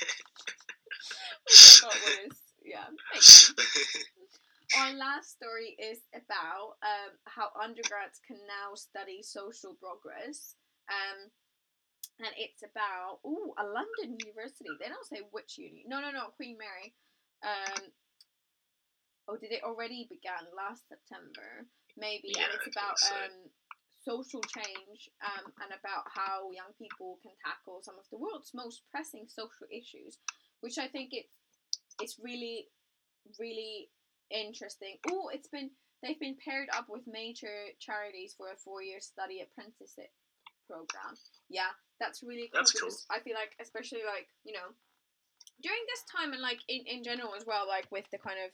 Which 1.45 1.83
I 1.83 1.89
thought 1.89 1.95
was 2.29 2.39
yeah. 2.65 2.87
Our 4.79 4.95
last 4.95 5.35
story 5.35 5.75
is 5.83 5.99
about 6.15 6.79
um, 6.87 7.19
how 7.27 7.51
undergrads 7.61 8.21
can 8.23 8.39
now 8.47 8.75
study 8.79 9.19
social 9.23 9.75
progress. 9.83 10.55
Um, 10.87 11.27
and 12.21 12.31
it's 12.39 12.63
about 12.63 13.19
ooh 13.27 13.51
a 13.59 13.65
London 13.65 14.15
university. 14.23 14.71
They 14.79 14.87
don't 14.87 15.07
say 15.09 15.27
which 15.33 15.59
uni. 15.59 15.83
No, 15.89 16.01
no, 16.01 16.13
no, 16.13 16.31
Queen 16.37 16.57
Mary. 16.59 16.95
Um, 17.43 17.83
oh, 19.27 19.37
did 19.41 19.51
it 19.51 19.65
already 19.65 20.07
began 20.09 20.47
last 20.55 20.87
September? 20.87 21.67
Maybe, 21.97 22.31
Yeah, 22.37 22.45
and 22.45 22.55
it's 22.55 22.71
about 22.71 22.99
so. 22.99 23.15
um, 23.17 23.51
social 24.05 24.41
change 24.41 25.11
um, 25.21 25.53
and 25.63 25.73
about 25.73 26.09
how 26.09 26.51
young 26.51 26.73
people 26.79 27.19
can 27.23 27.33
tackle 27.45 27.81
some 27.83 27.97
of 27.99 28.09
the 28.11 28.19
world's 28.19 28.53
most 28.55 28.83
pressing 28.91 29.27
social 29.29 29.69
issues, 29.71 30.19
which 30.61 30.79
I 30.79 30.89
think 30.89 31.11
it's 31.13 31.37
it's 32.01 32.17
really 32.23 32.69
really 33.39 33.91
interesting. 34.31 34.97
Oh, 35.11 35.31
it's 35.33 35.49
been 35.49 35.71
they've 36.03 36.21
been 36.21 36.37
paired 36.43 36.69
up 36.77 36.87
with 36.89 37.03
major 37.07 37.73
charities 37.79 38.35
for 38.37 38.49
a 38.53 38.57
four 38.57 38.83
year 38.83 39.01
study 39.01 39.43
apprenticeship 39.45 40.11
program. 40.67 41.19
Yeah, 41.49 41.75
that's 41.99 42.23
really 42.23 42.49
cool 42.53 42.61
That's 42.61 42.73
cool. 42.73 42.91
I 43.11 43.21
feel 43.21 43.35
like 43.35 43.57
especially 43.61 44.07
like, 44.07 44.29
you 44.45 44.55
know, 44.55 44.73
during 45.63 45.83
this 45.91 46.05
time 46.09 46.33
and 46.33 46.41
like 46.41 46.61
in, 46.69 46.87
in 46.87 47.05
general 47.05 47.35
as 47.37 47.45
well, 47.47 47.67
like 47.69 47.91
with 47.91 48.07
the 48.13 48.19
kind 48.19 48.39
of 48.45 48.51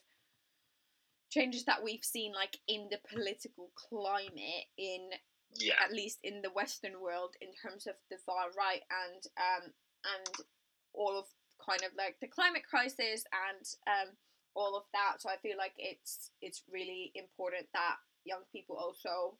changes 1.30 1.64
that 1.64 1.82
we've 1.82 2.04
seen 2.04 2.32
like 2.32 2.56
in 2.66 2.88
the 2.90 2.98
political 3.12 3.70
climate 3.76 4.66
in 4.78 5.10
yeah. 5.54 5.74
at 5.82 5.92
least 5.92 6.18
in 6.22 6.42
the 6.42 6.50
Western 6.50 7.00
world 7.00 7.34
in 7.40 7.48
terms 7.54 7.86
of 7.86 7.94
the 8.10 8.18
far 8.24 8.50
right 8.56 8.82
and 8.90 9.22
um 9.36 9.72
and 10.04 10.46
all 10.92 11.18
of 11.18 11.26
kind 11.64 11.82
of 11.82 11.90
like 11.96 12.16
the 12.20 12.28
climate 12.28 12.64
crisis 12.68 13.24
and 13.32 13.64
um 13.86 14.14
all 14.56 14.74
of 14.74 14.84
that. 14.92 15.20
So 15.20 15.28
I 15.28 15.36
feel 15.36 15.56
like 15.56 15.74
it's 15.78 16.30
it's 16.40 16.62
really 16.72 17.12
important 17.14 17.68
that 17.74 17.96
young 18.24 18.42
people 18.50 18.76
also 18.76 19.38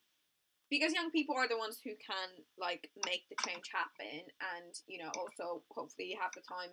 because 0.71 0.93
young 0.93 1.11
people 1.11 1.35
are 1.35 1.49
the 1.49 1.59
ones 1.59 1.79
who 1.83 1.95
can 1.99 2.29
like 2.59 2.91
make 3.07 3.25
the 3.29 3.37
change 3.47 3.67
happen 3.73 4.27
and 4.55 4.75
you 4.87 5.03
know 5.03 5.11
also 5.19 5.63
hopefully 5.71 6.17
have 6.21 6.31
the 6.35 6.43
time 6.47 6.71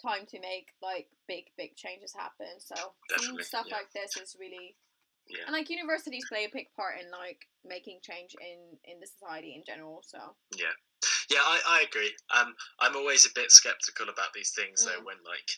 time 0.00 0.26
to 0.30 0.38
make 0.40 0.70
like 0.80 1.08
big 1.26 1.44
big 1.56 1.74
changes 1.74 2.14
happen 2.14 2.58
so 2.58 2.74
seeing 3.18 3.38
stuff 3.40 3.66
yeah. 3.68 3.76
like 3.76 3.90
this 3.92 4.16
is 4.16 4.36
really 4.38 4.76
Yeah. 5.30 5.44
And 5.46 5.52
like 5.52 5.68
universities 5.70 6.24
play 6.28 6.44
a 6.44 6.50
big 6.52 6.68
part 6.76 6.94
in 7.00 7.10
like 7.10 7.46
making 7.64 8.00
change 8.02 8.34
in 8.40 8.78
in 8.84 9.00
the 9.00 9.06
society 9.06 9.54
in 9.54 9.62
general. 9.66 10.02
So 10.06 10.18
Yeah, 10.56 10.72
yeah, 11.30 11.40
I, 11.44 11.60
I 11.68 11.80
agree. 11.82 12.12
Um, 12.30 12.54
I'm 12.80 12.96
always 12.96 13.26
a 13.26 13.30
bit 13.34 13.52
skeptical 13.52 14.08
about 14.08 14.32
these 14.32 14.52
things 14.56 14.84
though 14.84 15.00
Mm. 15.00 15.04
when 15.04 15.16
like 15.24 15.48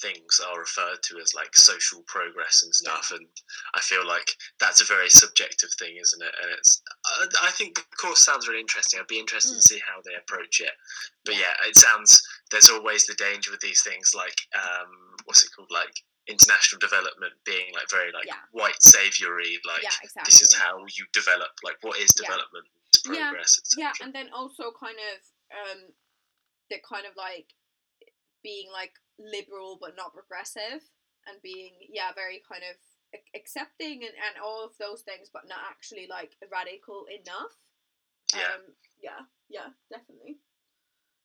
things 0.00 0.38
are 0.38 0.60
referred 0.60 1.02
to 1.02 1.18
as 1.18 1.34
like 1.34 1.54
social 1.56 2.02
progress 2.06 2.62
and 2.62 2.72
Yeah. 2.72 2.92
stuff, 3.00 3.10
and 3.10 3.26
I 3.74 3.80
feel 3.80 4.06
like 4.06 4.30
that's 4.60 4.80
a 4.80 4.84
very 4.84 5.10
subjective 5.10 5.70
thing, 5.78 5.96
isn't 5.96 6.22
it? 6.22 6.34
And 6.40 6.50
it's 6.52 6.80
I, 7.04 7.26
I 7.42 7.50
think 7.50 7.74
the 7.74 7.96
course 7.96 8.20
sounds 8.20 8.46
really 8.48 8.60
interesting. 8.60 9.00
I'd 9.00 9.08
be 9.08 9.18
interested 9.18 9.54
to 9.54 9.58
Mm. 9.58 9.68
see 9.68 9.80
how 9.80 10.00
they 10.04 10.14
approach 10.14 10.60
it. 10.60 10.72
But 11.24 11.34
Yeah. 11.34 11.52
yeah, 11.60 11.68
it 11.68 11.76
sounds 11.76 12.22
there's 12.50 12.70
always 12.70 13.06
the 13.06 13.14
danger 13.14 13.50
with 13.50 13.60
these 13.60 13.82
things 13.82 14.14
like 14.14 14.40
um, 14.54 15.16
what's 15.24 15.42
it 15.44 15.50
called 15.54 15.70
like 15.70 15.92
international 16.28 16.78
development 16.78 17.32
being 17.44 17.72
like 17.74 17.88
very 17.90 18.12
like 18.12 18.26
Yeah. 18.26 18.40
white 18.52 18.80
saviory 18.82 19.58
like 19.66 19.82
yeah, 19.82 19.96
exactly. 20.02 20.28
this 20.28 20.42
is 20.42 20.52
how 20.54 20.84
you 20.96 21.04
develop 21.12 21.48
like 21.64 21.76
what 21.80 21.98
is 21.98 22.10
development 22.12 22.66
Yeah, 23.08 23.32
progress 23.32 23.60
yeah, 23.76 23.90
etc. 23.90 24.04
and 24.06 24.12
then 24.14 24.28
also 24.32 24.70
kind 24.76 24.98
of 25.12 25.18
um 25.56 25.80
the 26.70 26.76
kind 26.84 27.06
of 27.06 27.16
like 27.16 27.48
being 28.44 28.68
like 28.70 28.92
liberal 29.18 29.78
but 29.80 29.96
not 29.96 30.12
progressive 30.12 30.84
and 31.26 31.40
being 31.42 31.72
yeah 31.88 32.12
very 32.14 32.42
kind 32.44 32.62
of 32.62 32.76
accepting 33.34 34.04
and, 34.04 34.12
and 34.12 34.36
all 34.44 34.62
of 34.64 34.76
those 34.78 35.00
things 35.02 35.30
but 35.32 35.48
not 35.48 35.58
actually 35.70 36.06
like 36.08 36.36
radical 36.52 37.06
enough 37.08 37.56
yeah 38.36 38.52
um 38.54 38.64
yeah 39.00 39.24
yeah 39.48 39.68
definitely 39.90 40.36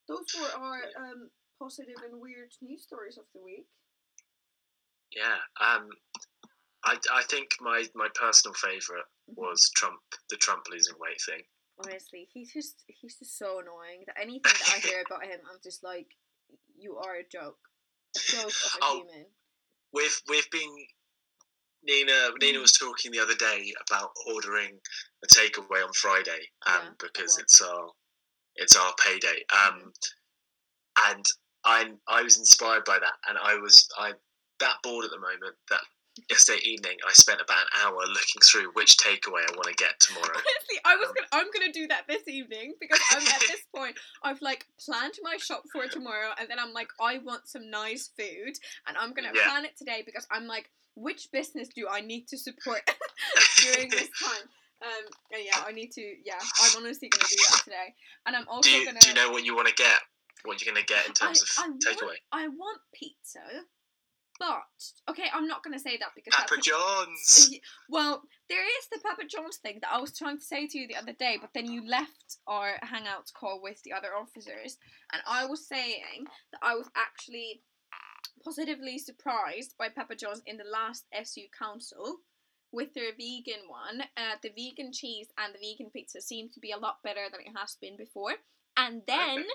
those 0.07 0.31
were 0.39 0.51
our 0.63 0.79
Yeah. 0.87 1.11
um 1.11 1.29
positive 1.59 1.99
and 2.03 2.19
weird 2.19 2.51
news 2.61 2.83
stories 2.83 3.17
of 3.17 3.25
the 3.35 3.41
week 3.43 3.67
Yeah, 5.15 5.37
um, 5.61 5.89
I, 6.85 6.97
I 7.13 7.23
think 7.23 7.49
my, 7.61 7.85
my 7.95 8.09
personal 8.15 8.53
favorite 8.55 9.05
Mhm. 9.29 9.35
was 9.37 9.69
Trump, 9.75 9.99
the 10.29 10.37
Trump 10.37 10.63
losing 10.69 10.95
weight 10.99 11.21
thing. 11.21 11.41
honestly 11.79 12.29
he's 12.31 12.53
just 12.53 12.83
he's 12.87 13.17
just 13.17 13.35
so 13.37 13.59
annoying 13.59 14.03
that 14.05 14.15
anything 14.21 14.53
that 14.59 14.69
i 14.75 14.79
hear 14.79 15.01
about 15.07 15.23
him 15.25 15.39
i'm 15.51 15.59
just 15.63 15.81
like 15.83 16.05
you 16.77 16.97
are 16.97 17.15
a 17.15 17.23
joke 17.27 17.57
a 18.15 18.31
joke 18.31 18.45
of 18.65 18.71
a 18.75 18.83
Oh, 18.83 18.97
human 19.01 19.25
We've 19.91 20.21
we've 20.29 20.49
been 20.51 20.73
Nina 21.83 22.31
Nina 22.39 22.59
Mhm. 22.59 22.61
was 22.61 22.73
talking 22.73 23.11
the 23.11 23.19
other 23.19 23.35
day 23.35 23.73
about 23.87 24.11
ordering 24.27 24.79
a 25.23 25.27
takeaway 25.27 25.83
on 25.83 25.93
Friday, 25.93 26.41
um, 26.67 26.83
Yeah, 26.85 26.89
because 26.99 27.37
it's 27.39 27.61
our 27.61 27.89
it's 28.55 28.75
our 28.75 28.93
payday, 29.03 29.43
um, 29.49 29.91
and 31.09 31.25
I 31.63 31.91
I 32.07 32.21
was 32.23 32.37
inspired 32.37 32.85
by 32.85 32.99
that, 32.99 33.17
and 33.27 33.37
I 33.37 33.55
was 33.55 33.87
I 33.97 34.13
that 34.59 34.75
bored 34.83 35.05
at 35.05 35.11
the 35.11 35.19
moment 35.19 35.55
that 35.69 35.81
yesterday 36.29 36.59
evening 36.65 36.97
I 37.07 37.11
spent 37.13 37.41
about 37.41 37.57
an 37.61 37.67
hour 37.81 37.97
looking 38.05 38.41
through 38.43 38.71
which 38.73 38.97
takeaway 38.97 39.41
I 39.41 39.51
want 39.55 39.65
to 39.65 39.73
get 39.73 39.99
tomorrow. 39.99 40.29
Honestly, 40.29 40.79
I 40.85 40.95
was 40.95 41.09
Um, 41.09 41.15
gonna 41.15 41.27
I'm 41.31 41.51
gonna 41.51 41.73
do 41.73 41.87
that 41.87 42.07
this 42.07 42.27
evening 42.27 42.75
because 42.79 42.99
I'm 43.11 43.27
at 43.27 43.39
this 43.41 43.61
point 43.75 43.97
I've 44.21 44.41
like 44.41 44.67
planned 44.83 45.15
my 45.23 45.37
shop 45.37 45.63
for 45.71 45.87
tomorrow 45.87 46.31
and 46.39 46.47
then 46.49 46.59
I'm 46.59 46.71
like 46.73 46.89
I 47.01 47.17
want 47.19 47.47
some 47.47 47.69
nice 47.69 48.09
food 48.17 48.53
and 48.87 48.97
I'm 48.97 49.13
gonna 49.13 49.31
Yeah. 49.33 49.45
plan 49.49 49.65
it 49.65 49.75
today 49.77 50.03
because 50.05 50.27
I'm 50.31 50.45
like 50.45 50.69
which 50.95 51.31
business 51.31 51.69
do 51.75 51.87
I 51.89 52.01
need 52.01 52.27
to 52.27 52.37
support 52.37 52.81
during 53.61 53.89
this 53.89 54.09
time? 54.23 54.47
Um 54.83 55.05
and 55.31 55.41
yeah, 55.43 55.63
I 55.65 55.71
need 55.71 55.91
to 55.93 56.01
yeah, 56.23 56.39
I'm 56.61 56.77
honestly 56.77 57.09
gonna 57.09 57.27
do 57.29 57.37
that 57.49 57.63
today. 57.63 57.95
And 58.27 58.35
I'm 58.35 58.47
also 58.47 58.69
do 58.69 58.75
you 58.77 58.85
gonna 58.85 58.99
do 58.99 59.07
you 59.09 59.13
know 59.15 59.31
what 59.31 59.43
you 59.43 59.55
want 59.55 59.67
to 59.67 59.73
get? 59.73 59.99
What 60.45 60.61
you're 60.61 60.73
going 60.73 60.85
to 60.85 60.93
get 60.93 61.07
in 61.07 61.13
terms 61.13 61.41
of 61.41 61.47
I, 61.57 61.67
I 61.67 61.69
takeaway? 61.93 62.15
I 62.33 62.47
want 62.49 62.81
pizza, 62.93 63.39
but 64.39 64.63
okay, 65.09 65.25
I'm 65.33 65.47
not 65.47 65.63
gonna 65.63 65.79
say 65.79 65.97
that 65.97 66.09
because 66.15 66.33
Papa 66.35 66.61
John's. 66.63 67.51
Well, 67.89 68.23
there 68.49 68.63
is 68.65 68.87
the 68.91 68.99
Papa 68.99 69.23
John's 69.27 69.57
thing 69.57 69.79
that 69.81 69.93
I 69.93 69.99
was 69.99 70.17
trying 70.17 70.37
to 70.37 70.43
say 70.43 70.67
to 70.67 70.77
you 70.77 70.87
the 70.87 70.95
other 70.95 71.13
day, 71.13 71.37
but 71.39 71.51
then 71.53 71.71
you 71.71 71.87
left 71.87 72.37
our 72.47 72.73
hangout 72.81 73.31
call 73.33 73.61
with 73.61 73.81
the 73.83 73.93
other 73.93 74.15
officers, 74.19 74.77
and 75.11 75.21
I 75.27 75.45
was 75.45 75.67
saying 75.67 76.25
that 76.51 76.59
I 76.61 76.75
was 76.75 76.89
actually 76.95 77.61
positively 78.43 78.97
surprised 78.97 79.75
by 79.77 79.89
Papa 79.89 80.15
John's 80.15 80.41
in 80.45 80.57
the 80.57 80.65
last 80.65 81.05
SU 81.13 81.43
council 81.57 82.17
with 82.71 82.93
their 82.93 83.11
vegan 83.11 83.67
one. 83.67 84.01
Uh, 84.17 84.35
the 84.41 84.49
vegan 84.49 84.91
cheese 84.91 85.27
and 85.37 85.53
the 85.53 85.59
vegan 85.59 85.91
pizza 85.91 86.19
seem 86.19 86.49
to 86.49 86.59
be 86.59 86.71
a 86.71 86.77
lot 86.77 86.97
better 87.03 87.27
than 87.31 87.41
it 87.41 87.57
has 87.57 87.77
been 87.79 87.95
before. 87.97 88.33
And 88.75 89.01
then. 89.07 89.45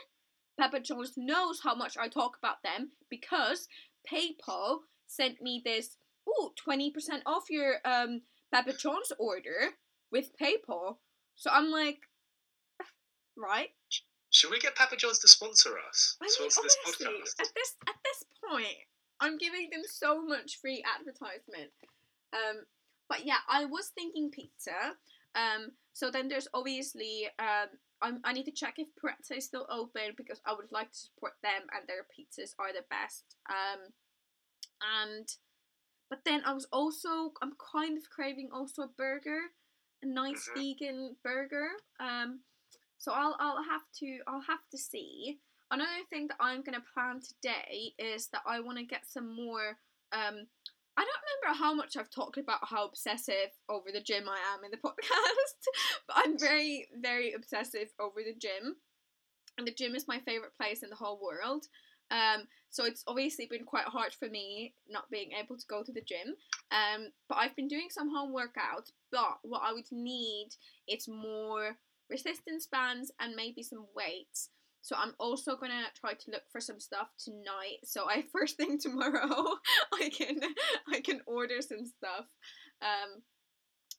Papa 0.59 0.81
John's 0.81 1.13
knows 1.17 1.61
how 1.63 1.77
much 1.77 1.97
I 1.97 2.09
talk 2.09 2.37
about 2.37 2.65
them 2.65 2.91
because 3.09 3.69
PayPal 4.13 4.79
sent 5.07 5.41
me 5.41 5.63
this 5.65 5.97
ooh 6.29 6.53
20% 6.69 6.93
off 7.27 7.45
your 7.51 7.77
um 7.85 8.23
Papa 8.53 8.73
John's 8.73 9.13
order 9.19 9.77
with 10.11 10.31
PayPal. 10.41 10.97
So 11.37 11.51
I'm 11.53 11.71
like 11.71 12.01
right? 13.37 13.69
Should 14.31 14.51
we 14.51 14.59
get 14.59 14.75
Papa 14.75 14.97
John's 14.97 15.19
to 15.21 15.29
sponsor 15.29 15.77
us? 15.89 16.17
I 16.21 16.25
mean 16.25 16.51
sponsor 16.51 16.63
this 16.63 16.77
honestly 16.87 17.07
podcast? 17.07 17.41
at 17.41 17.49
this 17.55 17.75
at 17.89 17.95
this 18.05 18.25
point 18.49 18.77
I'm 19.21 19.39
giving 19.39 19.69
them 19.73 19.83
so 19.85 20.25
much 20.25 20.59
free 20.61 20.85
advertisement. 20.99 21.71
Um 22.33 22.65
but 23.09 23.25
yeah, 23.25 23.41
I 23.49 23.65
was 23.65 23.91
thinking 23.95 24.31
pizza. 24.31 24.95
Um 25.35 25.73
so 25.93 26.11
then 26.11 26.29
there's 26.29 26.49
obviously 26.55 27.29
um 27.39 27.69
I'm, 28.01 28.21
I 28.25 28.33
need 28.33 28.45
to 28.45 28.53
check 28.53 28.75
if 28.79 28.89
Pizza 28.97 29.37
is 29.37 29.45
still 29.45 29.67
open 29.71 30.15
because 30.17 30.41
I 30.47 30.53
would 30.55 30.71
like 30.71 30.93
to 30.93 30.99
support 30.99 31.35
them 31.43 31.63
and 31.75 31.87
their 31.87 32.07
pizzas 32.07 32.55
are 32.59 32.73
the 32.73 32.85
best. 32.91 33.37
Um, 33.49 33.93
and 35.03 35.29
but 36.11 36.21
then 36.25 36.43
I 36.45 36.53
was 36.53 36.67
also 36.73 37.33
I'm 37.43 37.53
kind 37.73 37.99
of 37.99 38.09
craving 38.11 38.51
also 38.53 38.83
a 38.83 38.89
burger, 38.89 39.41
a 40.03 40.07
nice 40.07 40.49
Mhm. 40.49 40.55
vegan 40.55 41.17
burger. 41.23 41.71
Um, 42.01 42.45
so 42.99 43.13
I'll 43.13 43.37
I'll 43.39 43.63
have 43.63 43.91
to 44.01 44.23
I'll 44.27 44.41
have 44.41 44.69
to 44.71 44.79
see. 44.79 45.41
Another 45.71 46.05
thing 46.09 46.29
that 46.29 46.39
I'm 46.41 46.63
gonna 46.63 46.81
plan 46.95 47.21
today 47.21 47.95
is 47.99 48.29
that 48.29 48.43
I 48.47 48.61
want 48.61 48.79
to 48.79 48.85
get 48.85 49.07
some 49.07 49.35
more. 49.35 49.79
Um, 50.13 50.49
I 50.99 51.03
don't 51.03 51.25
remember 51.47 51.63
how 51.63 51.75
much 51.75 51.97
I've 51.97 52.11
talked 52.11 52.39
about 52.39 52.59
how 52.69 52.85
obsessive 52.85 53.53
over 53.69 53.93
the 53.93 54.01
gym 54.01 54.25
I 54.29 54.39
am 54.53 54.65
in 54.65 54.73
the 54.73 54.77
podcast, 54.85 55.63
but 56.09 56.17
I'm 56.17 56.37
very 56.37 56.89
very 57.01 57.35
obsessive 57.35 57.89
over 58.01 58.17
the 58.17 58.35
gym, 58.37 58.75
and 59.57 59.67
the 59.67 59.73
gym 59.73 59.95
is 59.95 60.09
my 60.09 60.19
favorite 60.19 60.57
place 60.61 60.83
in 60.83 60.91
the 60.91 60.97
whole 60.97 61.21
world. 61.23 61.67
Um, 62.11 62.49
so 62.71 62.85
it's 62.85 63.05
obviously 63.07 63.47
been 63.47 63.65
quite 63.65 63.85
hard 63.85 64.13
for 64.13 64.29
me 64.29 64.75
not 64.89 65.11
being 65.11 65.31
able 65.33 65.57
to 65.57 65.67
go 65.69 65.85
to 65.85 65.93
the 65.93 66.01
gym. 66.01 66.35
Um, 66.73 67.09
but 67.29 67.37
I've 67.37 67.55
been 67.55 67.69
doing 67.69 67.89
some 67.91 68.11
home 68.11 68.35
workouts. 68.35 68.91
But 69.13 69.39
what 69.43 69.63
I 69.65 69.73
would 69.73 69.91
need 69.93 70.49
is 70.89 71.07
more 71.07 71.77
resistance 72.11 72.67
bands 72.67 73.13
and 73.21 73.37
maybe 73.37 73.63
some 73.63 73.87
weights. 73.95 74.51
So 74.83 74.97
I'm 74.97 75.15
also 75.19 75.57
gonna 75.57 75.85
try 75.99 76.15
to 76.15 76.31
look 76.31 76.45
for 76.51 76.61
some 76.61 76.81
stuff 76.81 77.09
tonight. 77.23 77.79
So 77.85 78.09
I 78.09 78.25
first 78.33 78.57
thing 78.57 78.79
tomorrow 78.79 79.45
I 79.93 80.11
can 80.11 80.41
I 80.93 81.01
can 81.01 81.21
order 81.27 81.61
some 81.61 81.85
stuff. 81.87 82.27
Um, 82.83 83.23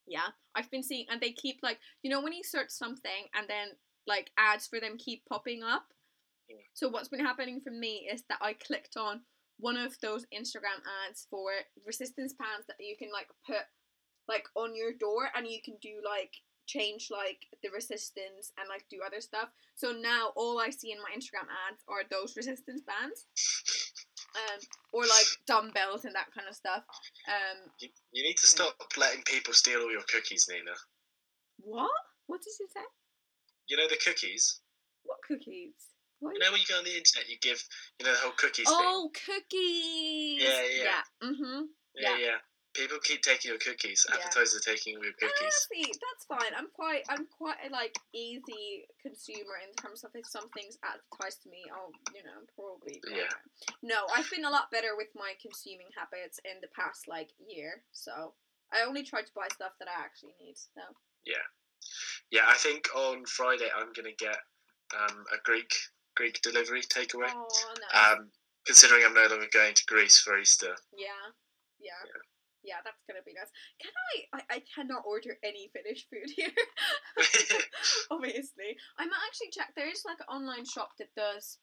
yeah, 0.07 0.27
I've 0.55 0.71
been 0.71 0.83
seeing 0.83 1.05
and 1.09 1.21
they 1.21 1.31
keep 1.31 1.57
like 1.61 1.79
you 2.01 2.09
know 2.09 2.21
when 2.21 2.33
you 2.33 2.43
search 2.43 2.69
something 2.69 3.27
and 3.35 3.47
then 3.47 3.69
like 4.07 4.31
ads 4.37 4.67
for 4.67 4.79
them 4.79 4.97
keep 4.97 5.23
popping 5.29 5.61
up. 5.63 5.85
Yeah. 6.49 6.57
So 6.73 6.89
what's 6.89 7.09
been 7.09 7.19
happening 7.19 7.61
for 7.63 7.71
me 7.71 8.09
is 8.11 8.23
that 8.29 8.39
I 8.41 8.53
clicked 8.53 8.97
on 8.97 9.21
one 9.59 9.77
of 9.77 9.95
those 10.01 10.25
Instagram 10.33 10.81
ads 11.07 11.27
for 11.29 11.51
resistance 11.85 12.33
bands 12.33 12.65
that 12.67 12.77
you 12.79 12.95
can 12.97 13.09
like 13.13 13.27
put 13.45 13.67
like 14.27 14.45
on 14.55 14.75
your 14.75 14.93
door 14.93 15.29
and 15.35 15.47
you 15.47 15.59
can 15.63 15.75
do 15.81 16.01
like 16.05 16.33
change 16.69 17.09
like 17.09 17.41
the 17.63 17.69
resistance 17.73 18.53
and 18.57 18.69
like 18.69 18.85
do 18.89 18.99
other 19.05 19.21
stuff. 19.21 19.49
So 19.75 19.91
now 19.91 20.29
all 20.35 20.59
I 20.59 20.69
see 20.69 20.91
in 20.91 20.99
my 21.01 21.09
Instagram 21.17 21.49
ads 21.65 21.81
are 21.89 22.05
those 22.09 22.37
resistance 22.37 22.81
bands. 22.85 23.25
Um 24.37 24.59
or 24.91 25.01
like 25.01 25.29
dumbbells 25.47 26.05
and 26.05 26.13
that 26.13 26.29
kind 26.35 26.47
of 26.47 26.55
stuff. 26.55 26.83
Um 27.27 27.57
You, 27.79 27.89
you 28.13 28.23
need 28.23 28.37
to 28.37 28.47
stop 28.47 28.75
letting 28.97 29.23
people 29.23 29.53
steal 29.53 29.81
all 29.81 29.91
your 29.91 30.05
cookies, 30.13 30.47
Nina. 30.49 30.77
what? 31.57 31.89
What 32.27 32.41
did 32.41 32.53
you 32.59 32.67
say? 32.71 32.85
You 33.67 33.77
know 33.77 33.87
the 33.89 33.97
cookies? 33.97 34.61
What 35.03 35.17
cookies? 35.27 35.73
What? 36.19 36.33
You 36.33 36.39
know 36.39 36.51
when 36.51 36.61
you 36.61 36.67
go 36.67 36.77
on 36.77 36.83
the 36.83 36.95
internet, 36.95 37.29
you 37.29 37.37
give, 37.41 37.63
you 37.97 38.05
know, 38.05 38.11
the 38.11 38.19
whole 38.19 38.37
cookies 38.37 38.67
oh, 38.69 39.09
cookies. 39.25 40.43
Yeah, 40.43 40.61
yeah. 40.61 40.83
Yeah. 40.83 41.29
Mhm. 41.29 41.59
thing? 41.59 41.69
Yeah, 41.95 42.17
yeah. 42.17 42.39
People 42.75 42.97
keep 43.03 43.21
taking 43.23 43.49
your 43.49 43.57
cookies. 43.57 44.05
Yeah. 44.07 44.15
Advertisers 44.17 44.55
are 44.61 44.71
taking 44.71 44.93
your 44.93 45.11
cookies. 45.19 45.41
Honestly, 45.41 45.89
that's 45.89 46.25
fine. 46.29 46.53
I'm 46.55 46.69
quite, 46.73 47.03
I'm 47.09 47.25
quite 47.25 47.57
a 47.67 47.69
like 47.73 47.97
easy 48.13 48.85
consumer 49.01 49.57
in 49.65 49.73
terms 49.73 50.03
of 50.03 50.11
if 50.13 50.27
something's 50.27 50.77
advertised 50.85 51.43
to 51.43 51.49
me, 51.49 51.63
I'll, 51.73 51.91
you 52.13 52.21
know, 52.23 52.45
probably. 52.55 53.01
buy 53.03 53.17
Yeah. 53.17 53.25
it. 53.25 53.73
No, 53.81 54.05
I've 54.15 54.29
been 54.29 54.45
a 54.45 54.49
lot 54.51 54.69
better 54.71 54.95
with 54.95 55.09
my 55.15 55.33
consuming 55.41 55.89
habits 55.97 56.39
in 56.45 56.61
the 56.61 56.69
past 56.77 57.07
like 57.07 57.29
year. 57.41 57.81
So 57.91 58.33
I 58.71 58.85
only 58.87 59.03
try 59.03 59.21
to 59.23 59.33
buy 59.35 59.47
stuff 59.51 59.73
that 59.79 59.87
I 59.89 59.99
actually 60.05 60.35
need. 60.39 60.55
So 60.57 60.81
Yeah, 61.25 61.41
yeah. 62.29 62.45
I 62.47 62.53
think 62.53 62.87
on 62.95 63.25
Friday 63.25 63.67
I'm 63.75 63.91
gonna 63.93 64.13
get 64.17 64.37
um, 64.95 65.25
a 65.33 65.37
Greek 65.43 65.73
Greek 66.15 66.39
delivery 66.43 66.81
takeaway. 66.81 67.31
oh 67.33 67.47
no. 67.81 67.99
Um, 68.21 68.29
considering 68.65 69.03
I'm 69.05 69.13
no 69.15 69.25
longer 69.25 69.47
going 69.51 69.73
to 69.73 69.83
Greece 69.87 70.19
for 70.19 70.37
Easter. 70.37 70.75
yeah. 70.95 71.33
Yeah. 71.81 71.95
yeah, 72.05 72.21
that's 72.83 73.03
gonna 73.09 73.25
be 73.25 73.33
nice. 73.33 73.51
Can 73.81 73.91
I? 73.91 74.13
I, 74.37 74.57
I 74.57 74.59
cannot 74.63 75.05
order 75.05 75.37
any 75.43 75.71
Finnish 75.73 76.07
food 76.09 76.29
here. 76.29 76.53
Obviously, 78.11 78.77
I 78.97 79.05
might 79.05 79.25
actually 79.27 79.51
check. 79.51 79.73
There 79.75 79.89
is 79.89 80.05
like 80.05 80.21
an 80.21 80.29
online 80.29 80.65
shop 80.65 80.93
that 80.99 81.13
does, 81.15 81.57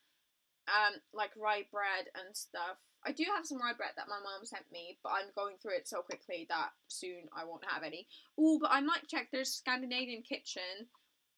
um, 0.68 0.98
like 1.14 1.30
rye 1.36 1.66
bread 1.70 2.10
and 2.14 2.36
stuff. 2.36 2.78
I 3.06 3.12
do 3.12 3.24
have 3.30 3.46
some 3.46 3.62
rye 3.62 3.76
bread 3.76 3.94
that 3.96 4.10
my 4.10 4.18
mom 4.18 4.44
sent 4.44 4.66
me, 4.72 4.98
but 5.02 5.12
I'm 5.14 5.30
going 5.36 5.56
through 5.62 5.78
it 5.78 5.86
so 5.86 6.02
quickly 6.02 6.46
that 6.50 6.74
soon 6.88 7.30
I 7.30 7.44
won't 7.44 7.64
have 7.70 7.84
any. 7.84 8.08
Oh, 8.38 8.58
but 8.60 8.72
I 8.72 8.80
might 8.80 9.06
check. 9.06 9.28
There's 9.30 9.52
Scandinavian 9.54 10.22
Kitchen 10.22 10.90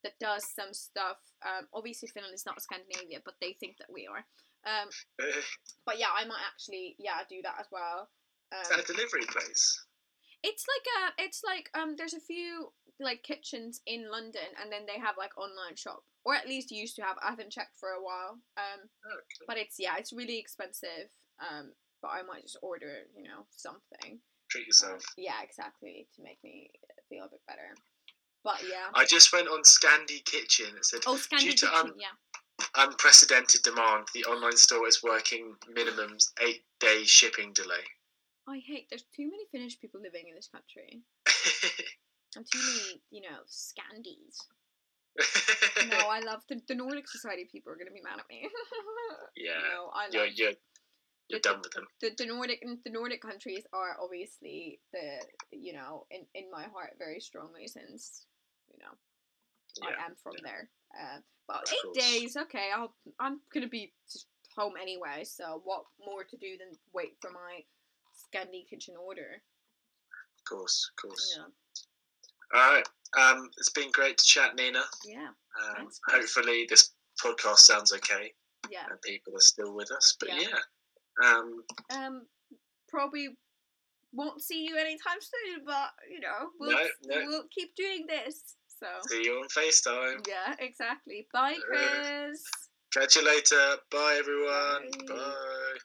that 0.02 0.18
does 0.18 0.46
some 0.54 0.72
stuff. 0.72 1.18
Um, 1.44 1.66
obviously 1.74 2.08
Finland 2.08 2.34
is 2.34 2.46
not 2.46 2.62
Scandinavia, 2.62 3.20
but 3.24 3.34
they 3.40 3.52
think 3.52 3.76
that 3.78 3.92
we 3.92 4.06
are. 4.06 4.24
Um, 4.64 4.88
but 5.86 5.98
yeah, 5.98 6.12
I 6.16 6.24
might 6.24 6.42
actually 6.46 6.96
yeah 6.98 7.20
do 7.28 7.42
that 7.42 7.56
as 7.60 7.66
well. 7.70 8.08
Um, 8.52 8.62
Is 8.62 8.68
that 8.68 8.80
a 8.80 8.92
delivery 8.92 9.26
place? 9.28 9.84
it's 10.44 10.64
like 10.70 10.86
a, 11.18 11.22
it's 11.24 11.42
like 11.44 11.68
um, 11.74 11.96
there's 11.96 12.14
a 12.14 12.20
few 12.20 12.72
like 13.00 13.22
kitchens 13.22 13.80
in 13.86 14.10
London, 14.10 14.48
and 14.62 14.70
then 14.72 14.82
they 14.86 14.98
have 14.98 15.16
like 15.18 15.36
online 15.36 15.76
shop, 15.76 16.02
or 16.24 16.34
at 16.34 16.46
least 16.48 16.70
used 16.70 16.96
to 16.96 17.02
have. 17.02 17.16
I 17.22 17.30
haven't 17.30 17.50
checked 17.52 17.76
for 17.78 17.90
a 17.90 18.02
while. 18.02 18.38
Um, 18.56 18.88
Okay. 19.06 19.44
but 19.46 19.56
it's 19.58 19.76
yeah, 19.78 19.96
it's 19.98 20.12
really 20.12 20.38
expensive. 20.38 21.10
Um, 21.40 21.72
but 22.02 22.08
I 22.08 22.22
might 22.22 22.42
just 22.42 22.58
order 22.62 23.02
you 23.16 23.24
know 23.24 23.46
something. 23.56 24.20
Treat 24.50 24.62
Um, 24.62 24.66
yourself. 24.68 25.02
yeah, 25.18 25.42
exactly 25.42 26.08
to 26.16 26.22
make 26.22 26.38
me 26.44 26.70
feel 27.08 27.24
a 27.24 27.28
bit 27.28 27.40
better. 27.46 27.74
But 28.44 28.62
yeah. 28.70 28.86
I 28.94 29.04
just 29.04 29.32
went 29.32 29.48
on 29.48 29.62
Scandi 29.62 30.24
Kitchen. 30.24 30.74
It 30.76 30.84
said 30.86 31.00
Oh, 31.06 31.16
Scandi 31.16 31.40
to, 31.40 31.66
Kitchen, 31.66 31.68
um, 31.74 31.92
yeah. 31.98 32.14
unprecedented 32.76 33.62
demand. 33.62 34.06
The 34.14 34.24
online 34.24 34.56
store 34.56 34.86
is 34.88 35.02
working 35.02 35.54
minimum 35.72 36.16
eight 36.40 36.62
day 36.80 37.02
shipping 37.04 37.52
delay. 37.52 37.84
I 38.48 38.58
hate. 38.64 38.86
There's 38.88 39.04
too 39.14 39.24
many 39.30 39.44
Finnish 39.52 39.78
people 39.80 40.00
living 40.00 40.24
in 40.28 40.34
this 40.34 40.48
country, 40.48 41.02
and 42.36 42.46
too 42.50 42.58
many, 42.58 43.02
you 43.10 43.22
know, 43.22 43.38
Scandies. 43.46 44.36
No, 45.88 45.96
I 46.08 46.20
love 46.20 46.42
the, 46.48 46.60
the 46.66 46.74
Nordic 46.74 47.08
Society 47.08 47.48
people 47.50 47.72
are 47.72 47.76
gonna 47.76 47.92
be 47.92 48.02
mad 48.02 48.18
at 48.18 48.28
me. 48.28 48.48
Yeah, 49.36 49.58
No, 49.74 49.90
I 49.94 50.04
love 50.06 50.12
you're 50.14 50.26
you're 50.26 50.52
you're 51.28 51.38
the- 51.40 51.48
done 51.48 51.60
with 51.62 51.72
them. 51.72 51.86
the, 52.00 52.10
the 52.18 52.26
Nordic 52.26 52.62
the 52.84 52.90
Nordic 52.90 53.22
countries 53.22 53.64
are 53.72 53.96
obviously 54.02 54.80
the 54.92 55.20
you 55.52 55.72
know 55.72 56.06
in, 56.10 56.26
in 56.34 56.50
my 56.50 56.64
heart 56.64 56.94
very 56.98 57.20
strongly 57.20 57.66
since 57.68 58.26
you 58.70 58.78
know 58.82 58.92
Yeah, 59.88 59.94
I 60.02 60.06
am 60.06 60.16
from 60.22 60.34
there. 60.42 60.68
Uh, 60.98 61.18
but 61.46 61.62
Of 61.64 61.72
eight 61.72 61.82
course. 61.84 61.96
days, 61.98 62.36
okay. 62.36 62.70
I'll 62.74 62.94
I'm 63.20 63.40
gonna 63.54 63.68
be 63.68 63.92
just 64.10 64.26
home 64.56 64.74
anyway. 64.80 65.24
So 65.24 65.60
what 65.64 65.84
more 66.04 66.24
to 66.24 66.36
do 66.36 66.56
than 66.58 66.76
wait 66.92 67.16
for 67.20 67.30
my 67.30 67.60
Scandi 68.34 68.68
kitchen 68.68 68.94
order? 68.96 69.42
of 70.38 70.44
course, 70.56 70.90
of 70.90 71.02
course. 71.08 71.36
Yeah, 71.36 71.44
All 72.60 72.72
right. 72.74 72.88
Um, 73.18 73.50
it's 73.58 73.70
been 73.70 73.90
great 73.92 74.16
to 74.18 74.24
chat, 74.24 74.54
Nina. 74.56 74.82
yeah, 75.04 75.28
Um, 75.62 75.88
hopefully 76.08 76.66
this 76.68 76.90
podcast 77.22 77.58
sounds 77.58 77.92
okay 77.92 78.32
yeah. 78.70 78.84
and 78.90 79.00
people 79.02 79.34
are 79.36 79.40
still 79.40 79.74
with 79.74 79.90
us. 79.90 80.16
But 80.20 80.28
Yeah. 80.30 80.48
yeah, 80.48 81.28
um, 81.28 81.64
Um, 81.90 82.26
probably 82.88 83.36
won't 84.12 84.42
see 84.42 84.64
you 84.64 84.76
anytime 84.78 85.20
soon, 85.20 85.64
but 85.66 85.90
you 86.10 86.20
know 86.20 86.50
we'll 86.58 86.70
No, 86.70 86.88
no. 87.04 87.26
we'll 87.26 87.48
keep 87.48 87.74
doing 87.76 88.06
this. 88.06 88.56
So 88.78 88.86
see 89.08 89.24
you 89.24 89.40
on 89.40 89.48
FaceTime. 89.48 90.26
yeah, 90.26 90.54
exactly. 90.60 91.26
Bye, 91.32 91.58
Chris. 91.66 92.42
Catch 92.92 93.16
you 93.16 93.24
later. 93.24 93.76
Bye, 93.90 94.16
everyone. 94.18 94.90
Bye. 95.06 95.14
Bye. 95.14 95.78